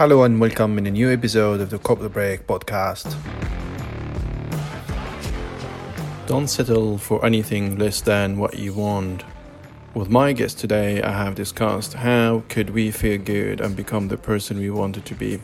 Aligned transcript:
Hello 0.00 0.22
and 0.22 0.40
welcome 0.40 0.78
in 0.78 0.86
a 0.86 0.90
new 0.90 1.12
episode 1.12 1.60
of 1.60 1.68
the 1.68 1.78
Corporate 1.78 2.14
Break 2.14 2.46
podcast. 2.46 3.14
Don't 6.26 6.48
settle 6.48 6.96
for 6.96 7.22
anything 7.22 7.76
less 7.76 8.00
than 8.00 8.38
what 8.38 8.58
you 8.58 8.72
want. 8.72 9.24
With 9.92 10.08
my 10.08 10.32
guest 10.32 10.58
today, 10.58 11.02
I 11.02 11.12
have 11.12 11.34
discussed 11.34 11.92
how 11.92 12.44
could 12.48 12.70
we 12.70 12.90
feel 12.90 13.18
good 13.18 13.60
and 13.60 13.76
become 13.76 14.08
the 14.08 14.16
person 14.16 14.56
we 14.56 14.70
wanted 14.70 15.04
to 15.04 15.14
be. 15.14 15.38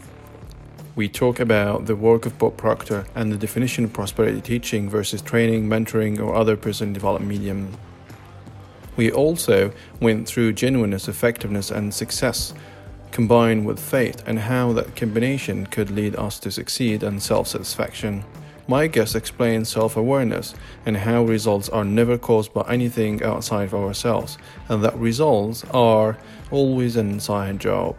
We 0.94 1.10
talk 1.10 1.38
about 1.38 1.84
the 1.84 1.94
work 1.94 2.24
of 2.24 2.38
Bob 2.38 2.56
Proctor 2.56 3.04
and 3.14 3.30
the 3.30 3.36
definition 3.36 3.84
of 3.84 3.92
prosperity 3.92 4.40
teaching 4.40 4.88
versus 4.88 5.20
training, 5.20 5.68
mentoring, 5.68 6.18
or 6.18 6.34
other 6.34 6.56
personal 6.56 6.94
development 6.94 7.28
medium. 7.28 7.76
We 8.96 9.12
also 9.12 9.72
went 10.00 10.26
through 10.26 10.54
genuineness, 10.54 11.08
effectiveness, 11.08 11.70
and 11.70 11.92
success 11.92 12.54
combined 13.12 13.66
with 13.66 13.78
faith 13.78 14.22
and 14.26 14.38
how 14.38 14.72
that 14.72 14.96
combination 14.96 15.66
could 15.66 15.90
lead 15.90 16.16
us 16.16 16.38
to 16.40 16.50
succeed 16.50 17.02
and 17.02 17.22
self 17.22 17.48
satisfaction. 17.48 18.24
My 18.68 18.88
guest 18.88 19.14
explains 19.14 19.68
self 19.68 19.96
awareness 19.96 20.54
and 20.84 20.96
how 20.96 21.22
results 21.24 21.68
are 21.68 21.84
never 21.84 22.18
caused 22.18 22.52
by 22.52 22.62
anything 22.68 23.22
outside 23.22 23.64
of 23.64 23.74
ourselves, 23.74 24.38
and 24.68 24.82
that 24.82 24.96
results 24.96 25.64
are 25.70 26.18
always 26.50 26.96
an 26.96 27.10
inside 27.10 27.60
job. 27.60 27.96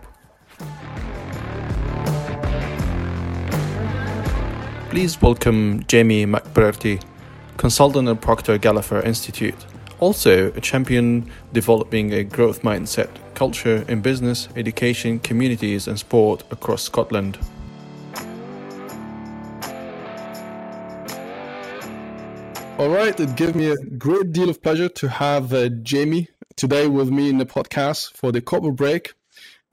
Please 4.89 5.21
welcome 5.21 5.84
Jamie 5.87 6.26
McBrearty, 6.26 7.01
consultant 7.57 8.09
at 8.09 8.20
Proctor 8.20 8.57
Gallagher 8.57 9.01
Institute, 9.01 9.65
also 9.99 10.51
a 10.51 10.61
champion 10.61 11.31
developing 11.53 12.13
a 12.13 12.23
growth 12.23 12.61
mindset 12.61 13.09
culture 13.35 13.85
in 13.87 14.01
business, 14.01 14.49
education, 14.55 15.20
communities, 15.20 15.87
and 15.87 15.99
sport 15.99 16.43
across 16.51 16.83
Scotland. 16.83 17.37
All 22.79 22.89
right, 22.89 23.20
it 23.20 23.35
gives 23.35 23.55
me 23.55 23.71
a 23.71 23.76
great 23.98 24.31
deal 24.31 24.49
of 24.49 24.62
pleasure 24.62 24.89
to 24.89 25.09
have 25.09 25.51
uh, 25.51 25.70
Jamie 25.81 26.27
today 26.55 26.87
with 26.87 27.09
me 27.09 27.29
in 27.29 27.39
the 27.39 27.45
podcast 27.45 28.15
for 28.15 28.32
the 28.32 28.39
corporate 28.39 28.76
break. 28.76 29.13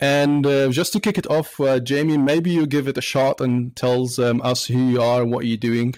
And 0.01 0.47
uh, 0.47 0.71
just 0.71 0.93
to 0.95 1.01
kick 1.01 1.19
it 1.19 1.31
off, 1.31 1.61
uh, 1.61 1.81
Jamie, 1.81 2.17
maybe 2.19 2.51
you 2.51 2.67
give 2.67 2.89
it 2.89 2.99
a 2.99 3.03
shot 3.03 3.41
and 3.41 3.77
tells 3.77 4.19
um, 4.19 4.41
us 4.43 4.67
who 4.67 4.79
you 4.79 5.03
are 5.03 5.23
and 5.23 5.31
what 5.31 5.47
you're 5.47 5.57
doing. 5.57 5.95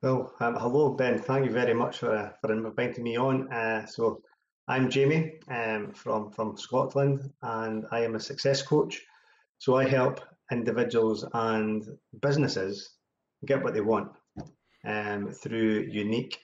Well, 0.00 0.32
um, 0.38 0.54
hello, 0.54 0.90
Ben. 0.90 1.18
Thank 1.18 1.46
you 1.46 1.50
very 1.50 1.74
much 1.74 1.98
for, 1.98 2.14
uh, 2.14 2.30
for 2.40 2.52
inviting 2.52 3.02
me 3.02 3.16
on. 3.16 3.52
Uh, 3.52 3.84
so, 3.84 4.22
I'm 4.68 4.90
Jamie 4.90 5.40
um, 5.50 5.90
from, 5.92 6.30
from 6.30 6.56
Scotland, 6.56 7.28
and 7.42 7.84
I 7.90 8.04
am 8.04 8.14
a 8.14 8.20
success 8.20 8.62
coach. 8.62 9.02
So, 9.58 9.74
I 9.74 9.88
help 9.88 10.20
individuals 10.52 11.26
and 11.34 11.84
businesses 12.22 12.90
get 13.44 13.64
what 13.64 13.74
they 13.74 13.80
want 13.80 14.12
um, 14.86 15.32
through 15.32 15.88
unique 15.90 16.38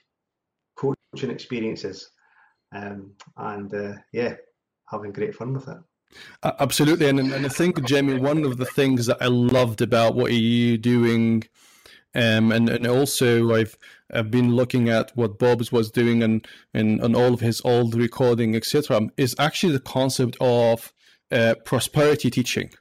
coaching 0.75 1.31
experiences. 1.31 2.09
Um, 2.73 3.13
and 3.37 3.73
uh, 3.73 3.93
yeah, 4.11 4.35
having 4.89 5.13
great 5.13 5.33
fun 5.33 5.53
with 5.53 5.69
it. 5.69 5.77
Absolutely. 6.43 7.07
And, 7.07 7.19
and 7.19 7.45
I 7.45 7.49
think, 7.49 7.81
Jamie, 7.85 8.19
one 8.19 8.43
of 8.43 8.57
the 8.57 8.65
things 8.65 9.05
that 9.05 9.21
I 9.21 9.27
loved 9.27 9.81
about 9.81 10.15
what 10.15 10.33
you're 10.33 10.77
doing, 10.77 11.43
um, 12.15 12.51
and, 12.51 12.69
and 12.69 12.87
also 12.87 13.53
I've, 13.53 13.77
I've 14.11 14.31
been 14.31 14.55
looking 14.55 14.89
at 14.89 15.15
what 15.15 15.37
Bob's 15.37 15.71
was 15.71 15.91
doing 15.91 16.23
and, 16.23 16.47
and, 16.73 17.01
and 17.01 17.15
all 17.15 17.33
of 17.33 17.41
his 17.41 17.61
old 17.65 17.93
recording, 17.95 18.55
etc., 18.55 19.09
is 19.17 19.35
actually 19.37 19.73
the 19.73 19.79
concept 19.79 20.37
of 20.39 20.93
uh, 21.31 21.55
prosperity 21.65 22.31
teaching. 22.31 22.71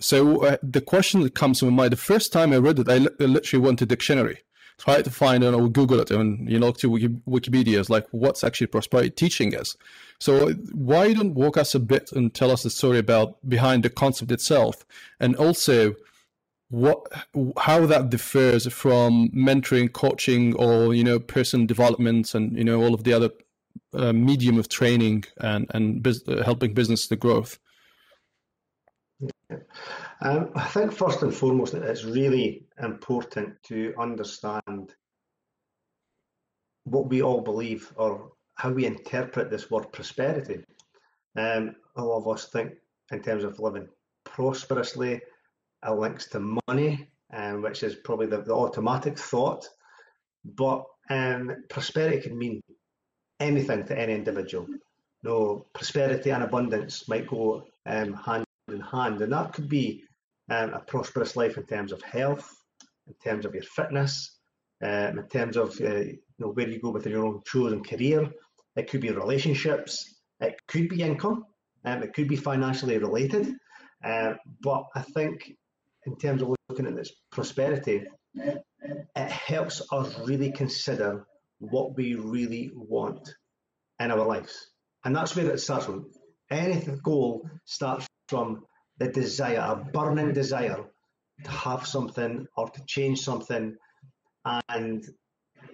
So 0.00 0.44
uh, 0.44 0.56
the 0.62 0.80
question 0.80 1.20
that 1.20 1.34
comes 1.34 1.58
to 1.58 1.66
my 1.66 1.70
mind, 1.70 1.92
the 1.92 1.96
first 1.96 2.32
time 2.32 2.52
I 2.52 2.58
read 2.58 2.78
it, 2.78 2.88
I, 2.88 2.98
literally 2.98 3.64
went 3.64 3.78
to 3.80 3.86
dictionary 3.86 4.38
try 4.80 5.02
to 5.02 5.10
find 5.10 5.44
it 5.44 5.52
or 5.52 5.68
Google 5.68 6.00
it 6.00 6.10
and 6.10 6.50
you 6.50 6.58
know 6.58 6.72
to 6.72 6.90
Wikipedia 6.90 7.78
is 7.78 7.90
like 7.90 8.06
what's 8.12 8.42
actually 8.42 8.68
prosperity 8.68 9.10
teaching 9.10 9.52
is. 9.52 9.76
So 10.18 10.52
why 10.72 11.12
don't 11.12 11.34
walk 11.34 11.58
us 11.58 11.74
a 11.74 11.80
bit 11.80 12.10
and 12.12 12.32
tell 12.32 12.50
us 12.50 12.62
the 12.62 12.70
story 12.70 12.98
about 12.98 13.36
behind 13.46 13.82
the 13.82 13.90
concept 13.90 14.32
itself 14.32 14.86
and 15.20 15.36
also 15.36 15.94
what 16.70 17.04
how 17.58 17.84
that 17.86 18.10
differs 18.10 18.72
from 18.72 19.28
mentoring, 19.30 19.92
coaching, 19.92 20.54
or 20.54 20.94
you 20.94 21.04
know 21.04 21.18
person 21.18 21.66
development 21.66 22.34
and 22.34 22.56
you 22.56 22.64
know 22.64 22.80
all 22.80 22.94
of 22.94 23.04
the 23.04 23.12
other 23.12 23.30
uh, 23.92 24.12
medium 24.12 24.58
of 24.58 24.68
training 24.68 25.24
and 25.40 25.66
and 25.74 26.02
bus- 26.02 26.26
uh, 26.28 26.42
helping 26.44 26.72
business 26.72 27.08
to 27.08 27.16
growth. 27.16 27.58
Um, 30.22 30.50
I 30.54 30.64
think 30.66 30.92
first 30.92 31.22
and 31.22 31.34
foremost, 31.34 31.74
it's 31.74 32.04
really 32.04 32.66
important 32.80 33.60
to 33.64 33.92
understand 33.98 34.94
what 36.84 37.08
we 37.08 37.22
all 37.22 37.40
believe 37.40 37.92
or 37.96 38.32
how 38.54 38.70
we 38.70 38.86
interpret 38.86 39.50
this 39.50 39.70
word 39.70 39.90
prosperity. 39.92 40.62
Um, 41.36 41.74
a 41.96 42.04
lot 42.04 42.18
of 42.18 42.28
us 42.28 42.46
think 42.46 42.72
in 43.10 43.22
terms 43.22 43.44
of 43.44 43.58
living 43.58 43.88
prosperously, 44.24 45.20
it 45.86 45.90
links 45.90 46.26
to 46.30 46.58
money, 46.68 47.08
um, 47.32 47.62
which 47.62 47.82
is 47.82 47.94
probably 47.96 48.26
the, 48.26 48.42
the 48.42 48.54
automatic 48.54 49.18
thought. 49.18 49.66
But 50.44 50.84
um, 51.10 51.64
prosperity 51.68 52.20
can 52.20 52.38
mean 52.38 52.62
anything 53.40 53.84
to 53.86 53.98
any 53.98 54.14
individual. 54.14 54.66
no, 55.22 55.66
prosperity 55.74 56.30
and 56.30 56.42
abundance 56.42 57.08
might 57.08 57.26
go 57.26 57.64
um, 57.86 58.14
hand 58.14 58.44
in 58.68 58.80
hand, 58.80 59.20
and 59.20 59.32
that 59.32 59.52
could 59.52 59.68
be 59.68 60.04
um, 60.50 60.72
a 60.74 60.80
prosperous 60.80 61.36
life 61.36 61.56
in 61.56 61.64
terms 61.64 61.92
of 61.92 62.02
health, 62.02 62.48
in 63.06 63.14
terms 63.22 63.44
of 63.44 63.54
your 63.54 63.62
fitness, 63.62 64.38
um, 64.82 65.18
in 65.18 65.28
terms 65.28 65.56
of 65.56 65.78
uh, 65.80 66.00
you 66.00 66.18
know 66.38 66.48
where 66.48 66.68
you 66.68 66.80
go 66.80 66.90
with 66.90 67.06
your 67.06 67.24
own 67.24 67.42
chosen 67.46 67.82
career. 67.82 68.30
It 68.76 68.88
could 68.88 69.00
be 69.00 69.10
relationships. 69.10 70.20
It 70.40 70.54
could 70.68 70.88
be 70.88 71.02
income. 71.02 71.44
Um, 71.84 72.02
it 72.02 72.14
could 72.14 72.28
be 72.28 72.36
financially 72.36 72.98
related. 72.98 73.54
Uh, 74.02 74.34
but 74.62 74.84
I 74.94 75.02
think 75.02 75.52
in 76.06 76.16
terms 76.16 76.42
of 76.42 76.54
looking 76.68 76.86
at 76.86 76.96
this 76.96 77.12
prosperity, 77.30 78.04
it 78.34 79.30
helps 79.30 79.82
us 79.92 80.18
really 80.26 80.52
consider 80.52 81.26
what 81.58 81.96
we 81.96 82.14
really 82.14 82.70
want 82.74 83.34
in 83.98 84.10
our 84.10 84.24
lives. 84.24 84.70
And 85.04 85.14
that's 85.14 85.36
where 85.36 85.50
it 85.50 85.60
starts 85.60 85.86
from. 85.86 86.10
Any 86.50 86.80
goal 87.02 87.48
starts 87.64 88.06
from 88.28 88.64
the 88.98 89.08
desire, 89.08 89.58
a 89.58 89.76
burning 89.76 90.32
desire 90.32 90.84
to 91.44 91.50
have 91.50 91.86
something 91.86 92.46
or 92.56 92.68
to 92.70 92.82
change 92.86 93.20
something. 93.20 93.76
And 94.68 95.04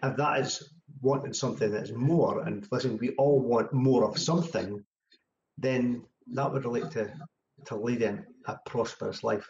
if 0.03 0.17
that 0.17 0.41
is 0.41 0.73
wanting 1.01 1.33
something 1.33 1.71
that's 1.71 1.93
more, 1.93 2.43
and 2.43 2.67
listen, 2.71 2.99
we 2.99 3.11
all 3.11 3.41
want 3.41 3.73
more 3.73 4.05
of 4.05 4.19
something, 4.19 4.85
then 5.59 6.05
that 6.33 6.53
would 6.53 6.65
relate 6.65 6.91
to, 6.93 7.13
to 7.67 7.77
leading 7.77 8.25
a 8.47 8.57
prosperous 8.67 9.23
life. 9.23 9.49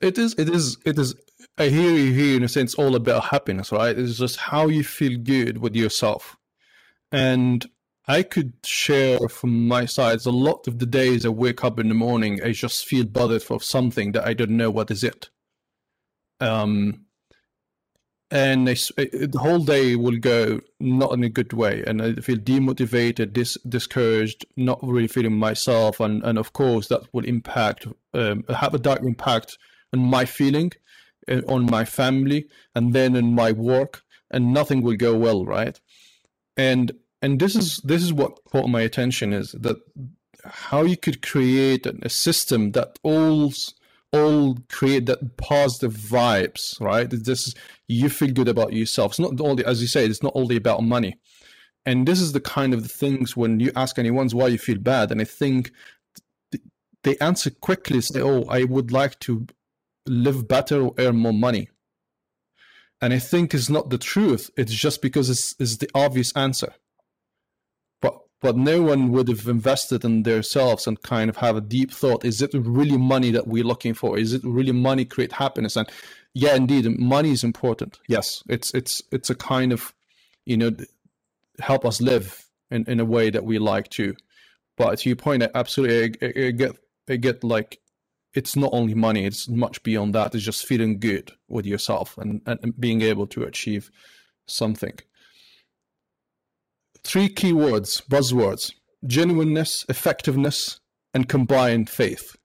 It 0.00 0.18
is, 0.18 0.34
it 0.38 0.48
is, 0.48 0.78
it 0.84 0.98
is. 0.98 1.14
I 1.58 1.68
hear 1.68 1.92
you 1.92 2.12
here 2.12 2.36
in 2.36 2.44
a 2.44 2.48
sense 2.48 2.74
all 2.74 2.96
about 2.96 3.24
happiness, 3.24 3.72
right? 3.72 3.96
It's 3.96 4.18
just 4.18 4.36
how 4.36 4.68
you 4.68 4.84
feel 4.84 5.18
good 5.18 5.58
with 5.58 5.76
yourself. 5.76 6.36
And 7.10 7.68
I 8.08 8.22
could 8.22 8.54
share 8.64 9.18
from 9.28 9.68
my 9.68 9.84
side 9.84 10.24
a 10.26 10.30
lot 10.30 10.66
of 10.66 10.78
the 10.78 10.86
days 10.86 11.24
I 11.24 11.28
wake 11.28 11.62
up 11.62 11.78
in 11.78 11.88
the 11.88 11.94
morning, 11.94 12.42
I 12.42 12.52
just 12.52 12.86
feel 12.86 13.04
bothered 13.04 13.42
for 13.42 13.60
something 13.60 14.12
that 14.12 14.26
I 14.26 14.34
don't 14.34 14.52
know 14.52 14.70
what 14.70 14.90
is 14.90 15.04
it. 15.04 15.30
Um, 16.40 17.06
and 18.32 18.66
the 18.66 19.38
whole 19.38 19.58
day 19.58 19.94
will 19.94 20.16
go 20.16 20.60
not 20.80 21.12
in 21.12 21.22
a 21.22 21.28
good 21.28 21.52
way, 21.52 21.84
and 21.86 22.00
I 22.00 22.14
feel 22.14 22.38
demotivated, 22.38 23.34
dis, 23.34 23.58
discouraged, 23.68 24.46
not 24.56 24.80
really 24.82 25.06
feeling 25.06 25.36
myself, 25.36 26.00
and 26.00 26.24
and 26.24 26.38
of 26.38 26.54
course 26.54 26.88
that 26.88 27.02
will 27.12 27.26
impact, 27.26 27.86
um, 28.14 28.44
have 28.48 28.72
a 28.72 28.78
dark 28.78 29.02
impact 29.02 29.58
on 29.92 30.00
my 30.00 30.24
feeling, 30.24 30.72
uh, 31.28 31.42
on 31.46 31.66
my 31.66 31.84
family, 31.84 32.46
and 32.74 32.94
then 32.94 33.16
in 33.16 33.34
my 33.34 33.52
work, 33.52 34.02
and 34.30 34.54
nothing 34.54 34.80
will 34.80 34.96
go 34.96 35.14
well, 35.14 35.44
right? 35.44 35.78
And 36.56 36.90
and 37.20 37.38
this 37.38 37.54
is 37.54 37.82
this 37.84 38.02
is 38.02 38.14
what 38.14 38.42
caught 38.50 38.68
my 38.68 38.80
attention 38.80 39.34
is 39.34 39.52
that 39.60 39.76
how 40.44 40.84
you 40.84 40.96
could 40.96 41.20
create 41.20 41.86
a 41.86 42.08
system 42.08 42.72
that 42.72 42.98
all 43.02 43.52
all 44.12 44.58
create 44.68 45.06
that 45.06 45.36
positive 45.36 45.94
vibes 45.94 46.80
right? 46.80 47.08
This 47.10 47.48
is, 47.48 47.54
you 47.88 48.08
feel 48.08 48.32
good 48.32 48.48
about 48.48 48.72
yourself. 48.72 49.12
It's 49.12 49.18
not 49.18 49.40
only 49.40 49.64
as 49.64 49.80
you 49.80 49.86
say 49.86 50.04
it's 50.04 50.22
not 50.22 50.32
only 50.34 50.56
about 50.56 50.82
money. 50.82 51.18
And 51.84 52.06
this 52.06 52.20
is 52.20 52.32
the 52.32 52.40
kind 52.40 52.74
of 52.74 52.82
the 52.82 52.88
things 52.88 53.36
when 53.36 53.58
you 53.58 53.72
ask 53.74 53.98
anyone 53.98 54.28
why 54.30 54.48
you 54.48 54.58
feel 54.58 54.78
bad 54.78 55.10
and 55.10 55.20
i 55.20 55.24
think 55.24 55.72
they 57.02 57.16
answer 57.18 57.50
quickly 57.50 58.00
say 58.00 58.20
oh 58.20 58.44
i 58.48 58.62
would 58.62 58.92
like 58.92 59.18
to 59.18 59.46
live 60.06 60.46
better 60.46 60.80
or 60.82 60.94
earn 60.98 61.16
more 61.16 61.32
money. 61.32 61.68
And 63.00 63.12
i 63.12 63.18
think 63.18 63.54
it's 63.54 63.70
not 63.70 63.90
the 63.90 63.98
truth. 63.98 64.50
It's 64.56 64.72
just 64.72 65.02
because 65.02 65.28
it's, 65.30 65.56
it's 65.58 65.78
the 65.78 65.90
obvious 65.94 66.32
answer 66.36 66.74
but 68.42 68.56
no 68.56 68.82
one 68.82 69.12
would 69.12 69.28
have 69.28 69.46
invested 69.46 70.04
in 70.04 70.24
themselves 70.24 70.86
and 70.86 71.00
kind 71.02 71.30
of 71.30 71.36
have 71.36 71.56
a 71.56 71.60
deep 71.60 71.92
thought 71.92 72.24
is 72.24 72.42
it 72.42 72.50
really 72.52 72.98
money 72.98 73.30
that 73.30 73.46
we're 73.46 73.64
looking 73.64 73.94
for? 73.94 74.18
Is 74.18 74.34
it 74.34 74.42
really 74.44 74.72
money 74.72 75.06
create 75.06 75.32
happiness? 75.32 75.76
And 75.76 75.88
yeah 76.34 76.54
indeed 76.54 76.98
money 76.98 77.30
is 77.30 77.44
important. 77.44 77.98
Yes 78.08 78.42
it's 78.48 78.74
it's 78.74 79.00
it's 79.10 79.30
a 79.30 79.34
kind 79.34 79.72
of 79.72 79.94
you 80.44 80.56
know 80.58 80.72
help 81.60 81.86
us 81.86 82.00
live 82.00 82.44
in, 82.70 82.84
in 82.88 83.00
a 83.00 83.04
way 83.04 83.30
that 83.30 83.44
we 83.44 83.58
like 83.58 83.88
to. 83.90 84.14
But 84.76 84.98
to 84.98 85.08
your 85.08 85.16
point 85.16 85.44
absolutely 85.54 86.18
I, 86.20 86.48
I 86.48 86.50
get 86.50 86.76
I 87.08 87.16
get 87.16 87.44
like 87.44 87.78
it's 88.34 88.56
not 88.56 88.70
only 88.72 88.94
money 88.94 89.24
it's 89.24 89.48
much 89.48 89.82
beyond 89.84 90.14
that. 90.14 90.34
It's 90.34 90.44
just 90.44 90.66
feeling 90.66 90.98
good 90.98 91.30
with 91.48 91.64
yourself 91.64 92.18
and, 92.18 92.42
and 92.46 92.78
being 92.78 93.02
able 93.02 93.28
to 93.28 93.44
achieve 93.44 93.90
something 94.46 94.98
three 97.04 97.28
keywords, 97.28 98.02
buzzwords 98.06 98.72
genuineness, 99.04 99.84
effectiveness, 99.88 100.78
and 101.12 101.28
combined 101.28 101.90
faith. 101.90 102.36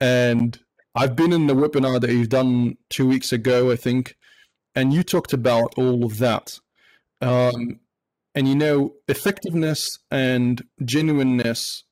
And 0.00 0.56
I've 0.94 1.16
been 1.16 1.32
in 1.32 1.48
the 1.48 1.54
webinar 1.54 2.00
that 2.00 2.10
you've 2.10 2.28
done 2.28 2.76
two 2.90 3.08
weeks 3.08 3.32
ago, 3.32 3.72
I 3.72 3.76
think, 3.76 4.14
and 4.76 4.92
you 4.92 5.02
talked 5.02 5.32
about 5.32 5.74
all 5.76 6.04
of 6.04 6.18
that. 6.18 6.58
Um, 7.20 7.80
and 8.36 8.46
you 8.46 8.54
know, 8.54 8.94
effectiveness 9.08 9.98
and 10.12 10.62
genuineness, 10.84 11.82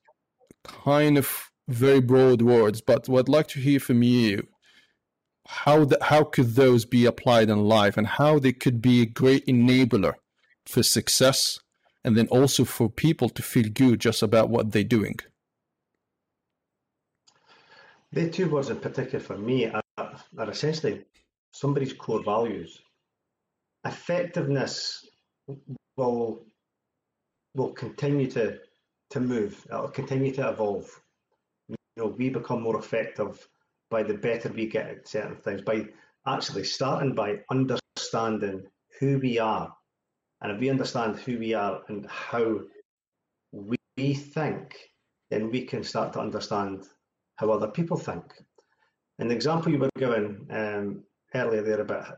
kind 0.63 1.17
of 1.17 1.49
very 1.67 1.99
broad 1.99 2.41
words, 2.41 2.81
but 2.81 3.09
what 3.09 3.21
I'd 3.21 3.29
like 3.29 3.47
to 3.49 3.59
hear 3.59 3.81
from 3.81 4.01
you 4.01 4.47
how 5.51 5.83
the, 5.83 5.97
how 5.99 6.23
could 6.23 6.53
those 6.53 6.85
be 6.85 7.05
applied 7.05 7.49
in 7.49 7.63
life 7.63 7.97
and 7.97 8.05
how 8.05 8.37
they 8.37 8.53
could 8.53 8.83
be 8.83 9.01
a 9.01 9.05
great 9.07 9.43
enabler 9.47 10.13
for 10.67 10.83
success 10.83 11.59
and 12.03 12.15
then 12.15 12.27
also 12.27 12.63
for 12.63 12.89
people 12.89 13.29
to 13.29 13.41
feel 13.41 13.69
good 13.69 13.99
just 13.99 14.21
about 14.21 14.49
what 14.49 14.71
they're 14.71 14.83
doing? 14.83 15.19
The 18.11 18.29
two 18.29 18.49
words 18.49 18.69
in 18.69 18.77
particular 18.77 19.19
for 19.19 19.37
me 19.37 19.67
are, 19.67 19.83
are 19.97 20.49
essentially 20.49 21.05
somebody's 21.51 21.93
core 21.93 22.23
values. 22.23 22.81
Effectiveness 23.85 25.05
will 25.95 26.45
will 27.55 27.73
continue 27.73 28.29
to 28.31 28.59
to 29.11 29.19
move. 29.19 29.65
It'll 29.69 29.89
continue 29.89 30.33
to 30.33 30.49
evolve. 30.49 30.89
You 31.67 31.75
know, 31.97 32.07
we 32.07 32.29
become 32.29 32.61
more 32.61 32.77
effective 32.77 33.47
by 33.89 34.03
the 34.03 34.13
better 34.13 34.49
we 34.49 34.67
get 34.67 34.87
at 34.89 35.07
certain 35.07 35.35
things. 35.35 35.61
By 35.61 35.87
actually 36.27 36.63
starting 36.63 37.13
by 37.13 37.39
understanding 37.49 38.67
who 38.99 39.19
we 39.19 39.39
are 39.39 39.75
and 40.41 40.51
if 40.51 40.59
we 40.59 40.69
understand 40.69 41.17
who 41.17 41.37
we 41.37 41.53
are 41.53 41.81
and 41.87 42.05
how 42.07 42.59
we 43.51 44.13
think, 44.13 44.77
then 45.29 45.51
we 45.51 45.65
can 45.65 45.83
start 45.83 46.13
to 46.13 46.19
understand 46.19 46.83
how 47.35 47.51
other 47.51 47.67
people 47.67 47.97
think. 47.97 48.33
And 49.19 49.29
the 49.29 49.35
example 49.35 49.71
you 49.71 49.79
were 49.79 49.89
given 49.97 50.47
um, 50.51 51.03
earlier 51.35 51.61
there 51.61 51.81
about 51.81 52.17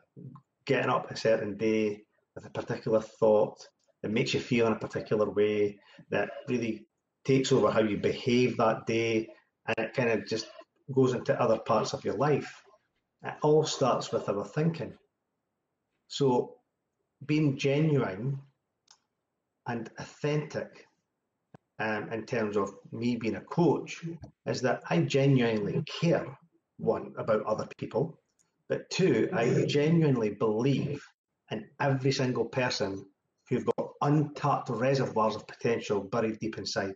getting 0.65 0.89
up 0.89 1.09
a 1.09 1.18
certain 1.18 1.57
day 1.57 2.01
with 2.35 2.45
a 2.45 2.50
particular 2.50 3.01
thought 3.01 3.57
that 4.01 4.12
makes 4.12 4.33
you 4.33 4.39
feel 4.39 4.68
in 4.68 4.73
a 4.73 4.79
particular 4.79 5.29
way 5.29 5.79
that 6.09 6.29
really 6.47 6.85
takes 7.25 7.51
over 7.51 7.71
how 7.71 7.81
you 7.81 7.97
behave 7.97 8.57
that 8.57 8.85
day 8.85 9.27
and 9.68 9.85
it 9.85 9.94
kind 9.94 10.09
of 10.09 10.27
just 10.27 10.47
goes 10.94 11.13
into 11.13 11.39
other 11.39 11.59
parts 11.59 11.94
of 11.94 12.03
your 12.03 12.15
life. 12.15 12.63
It 13.23 13.33
all 13.41 13.63
starts 13.63 14.12
with 14.12 14.27
our 14.29 14.45
thinking. 14.45 14.94
So 16.07 16.56
being 17.25 17.57
genuine 17.57 18.39
and 19.68 19.89
authentic 20.00 20.88
um, 21.79 22.12
in 22.12 22.25
terms 22.25 22.57
of 22.57 22.73
me 22.91 23.15
being 23.15 23.35
a 23.35 23.41
coach 23.41 24.03
is 24.45 24.62
that 24.62 24.81
I 24.89 25.01
genuinely 25.01 25.83
care, 25.83 26.25
one, 26.77 27.13
about 27.18 27.45
other 27.45 27.68
people, 27.77 28.19
but 28.69 28.89
two, 28.89 29.29
I 29.33 29.65
genuinely 29.68 30.31
believe 30.31 31.03
in 31.51 31.68
every 31.79 32.12
single 32.12 32.45
person 32.45 33.06
who've 33.50 33.65
got 33.65 33.89
untapped 34.01 34.69
reservoirs 34.69 35.35
of 35.35 35.47
potential 35.47 36.01
buried 36.01 36.39
deep 36.39 36.57
inside. 36.57 36.94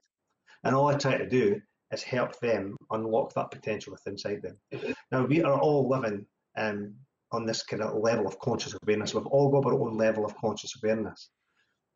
And 0.63 0.75
all 0.75 0.88
I 0.88 0.95
try 0.95 1.18
to 1.18 1.27
do 1.27 1.62
is 1.92 2.01
help 2.01 2.39
them 2.39 2.77
unlock 2.92 3.33
that 3.33 3.51
potential 3.51 3.92
within 3.92 4.13
inside 4.13 4.42
them. 4.42 4.95
Now, 5.12 5.25
we 5.25 5.44
are 5.44 5.60
all 5.60 5.89
living 5.89 6.25
um, 6.57 6.95
on 7.31 7.45
this 7.45 7.63
kind 7.63 7.81
of 7.81 7.95
level 7.95 8.27
of 8.27 8.39
conscious 8.39 8.75
awareness. 8.83 9.13
We've 9.13 9.25
all 9.27 9.50
got 9.50 9.66
our 9.66 9.74
own 9.74 9.98
level 9.98 10.25
of 10.25 10.36
conscious 10.38 10.74
awareness, 10.81 11.30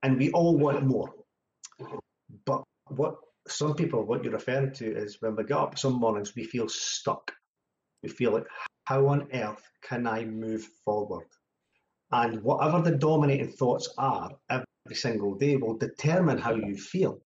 and 0.04 0.18
we 0.18 0.32
all 0.32 0.58
want 0.58 0.86
more. 0.86 1.14
But 2.46 2.64
what 2.88 3.16
some 3.48 3.76
people, 3.76 4.04
what 4.04 4.24
you're 4.24 4.34
referring 4.34 4.74
to, 4.74 4.86
is 4.86 5.18
when 5.22 5.36
we 5.36 5.44
get 5.44 5.58
up 5.58 5.78
some 5.78 5.94
mornings, 5.94 6.36
we 6.36 6.44
feel 6.44 6.70
stuck. 6.70 7.32
We 8.04 8.10
feel 8.10 8.32
like, 8.32 8.46
how 8.86 9.08
on 9.08 9.28
earth 9.34 9.64
can 9.82 10.08
I 10.08 10.26
move 10.26 10.68
forward? 10.86 11.28
And 12.12 12.42
whatever 12.42 12.82
the 12.82 12.98
dominating 12.98 13.52
thoughts 13.52 13.94
are 13.98 14.32
every 14.50 14.66
single 14.94 15.36
day 15.36 15.58
will 15.58 15.78
determine 15.78 16.38
how 16.38 16.56
you 16.56 16.76
feel. 16.76 17.22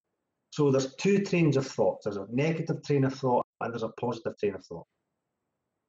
So 0.52 0.72
there's 0.72 0.94
two 0.96 1.24
trains 1.24 1.58
of 1.58 1.66
thought. 1.66 2.00
There's 2.04 2.18
a 2.18 2.28
negative 2.30 2.84
train 2.84 3.06
of 3.06 3.14
thought 3.14 3.46
and 3.62 3.74
there's 3.74 3.84
a 3.84 3.90
positive 4.00 4.38
train 4.38 4.56
of 4.56 4.66
thought. 4.66 4.86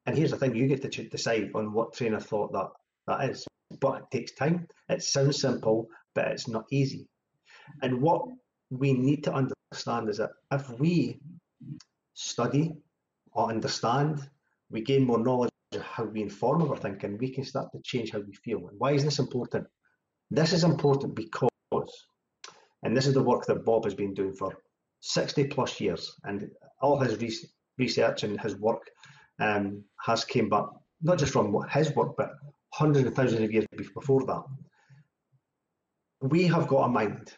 And 0.05 0.17
here's 0.17 0.31
the 0.31 0.37
thing: 0.37 0.55
you 0.55 0.67
get 0.67 0.81
to 0.89 1.03
decide 1.03 1.51
on 1.55 1.73
what 1.73 1.93
train 1.93 2.13
of 2.13 2.25
thought 2.25 2.51
that 2.53 2.69
that 3.07 3.29
is. 3.29 3.45
But 3.79 4.01
it 4.01 4.11
takes 4.11 4.31
time. 4.33 4.67
It 4.89 5.01
sounds 5.01 5.41
simple, 5.41 5.87
but 6.13 6.27
it's 6.27 6.47
not 6.47 6.65
easy. 6.71 7.07
And 7.81 8.01
what 8.01 8.21
we 8.69 8.93
need 8.93 9.23
to 9.23 9.33
understand 9.33 10.09
is 10.09 10.17
that 10.17 10.31
if 10.51 10.69
we 10.79 11.19
study 12.13 12.75
or 13.33 13.49
understand, 13.49 14.29
we 14.69 14.81
gain 14.81 15.05
more 15.05 15.19
knowledge 15.19 15.51
of 15.73 15.81
how 15.81 16.05
we 16.05 16.21
inform 16.21 16.61
our 16.61 16.77
thinking, 16.77 17.17
we 17.17 17.33
can 17.33 17.43
start 17.43 17.71
to 17.71 17.81
change 17.83 18.11
how 18.11 18.19
we 18.19 18.33
feel. 18.33 18.67
And 18.67 18.79
why 18.79 18.91
is 18.91 19.03
this 19.03 19.19
important? 19.19 19.67
This 20.31 20.53
is 20.53 20.63
important 20.63 21.15
because, 21.15 21.49
and 22.83 22.95
this 22.95 23.07
is 23.07 23.13
the 23.13 23.23
work 23.23 23.45
that 23.45 23.65
Bob 23.65 23.83
has 23.85 23.95
been 23.95 24.13
doing 24.13 24.33
for 24.33 24.55
60 25.01 25.45
plus 25.47 25.79
years, 25.81 26.15
and 26.23 26.49
all 26.81 26.99
his 26.99 27.17
research 27.77 28.23
and 28.23 28.39
his 28.41 28.55
work 28.57 28.81
um, 29.39 29.83
has 30.03 30.25
came 30.25 30.49
back 30.49 30.65
not 31.01 31.19
just 31.19 31.33
from 31.33 31.55
his 31.69 31.95
work, 31.95 32.15
but 32.17 32.31
hundreds 32.73 33.07
of 33.07 33.13
thousands 33.13 33.41
of 33.41 33.51
years 33.51 33.65
before 33.75 34.25
that. 34.25 34.43
We 36.21 36.47
have 36.47 36.67
got 36.67 36.85
a 36.85 36.87
mind, 36.87 37.33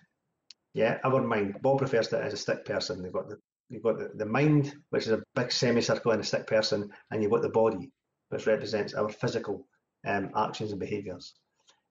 yeah, 0.73 0.99
our 1.03 1.21
mind. 1.21 1.57
Bob 1.61 1.81
refers 1.81 2.07
to 2.09 2.17
it 2.17 2.23
as 2.23 2.33
a 2.33 2.37
stick 2.37 2.63
person. 2.63 3.01
They've 3.01 3.11
got 3.11 3.29
the 3.29 3.39
you've 3.69 3.83
got 3.83 3.97
the, 3.97 4.11
the 4.15 4.25
mind, 4.25 4.73
which 4.91 5.07
is 5.07 5.11
a 5.11 5.23
big 5.35 5.51
semicircle 5.51 6.11
in 6.11 6.19
a 6.19 6.23
stick 6.23 6.47
person, 6.47 6.89
and 7.11 7.21
you've 7.21 7.31
got 7.31 7.41
the 7.41 7.49
body, 7.49 7.91
which 8.29 8.45
represents 8.45 8.93
our 8.93 9.09
physical 9.09 9.67
um, 10.05 10.29
actions 10.37 10.71
and 10.71 10.79
behaviours. 10.79 11.33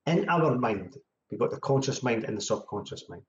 In 0.07 0.29
our 0.29 0.57
mind, 0.57 0.97
we've 1.31 1.41
got 1.41 1.51
the 1.51 1.61
conscious 1.61 2.03
mind 2.03 2.25
and 2.25 2.37
the 2.37 2.41
subconscious 2.41 3.09
mind. 3.09 3.23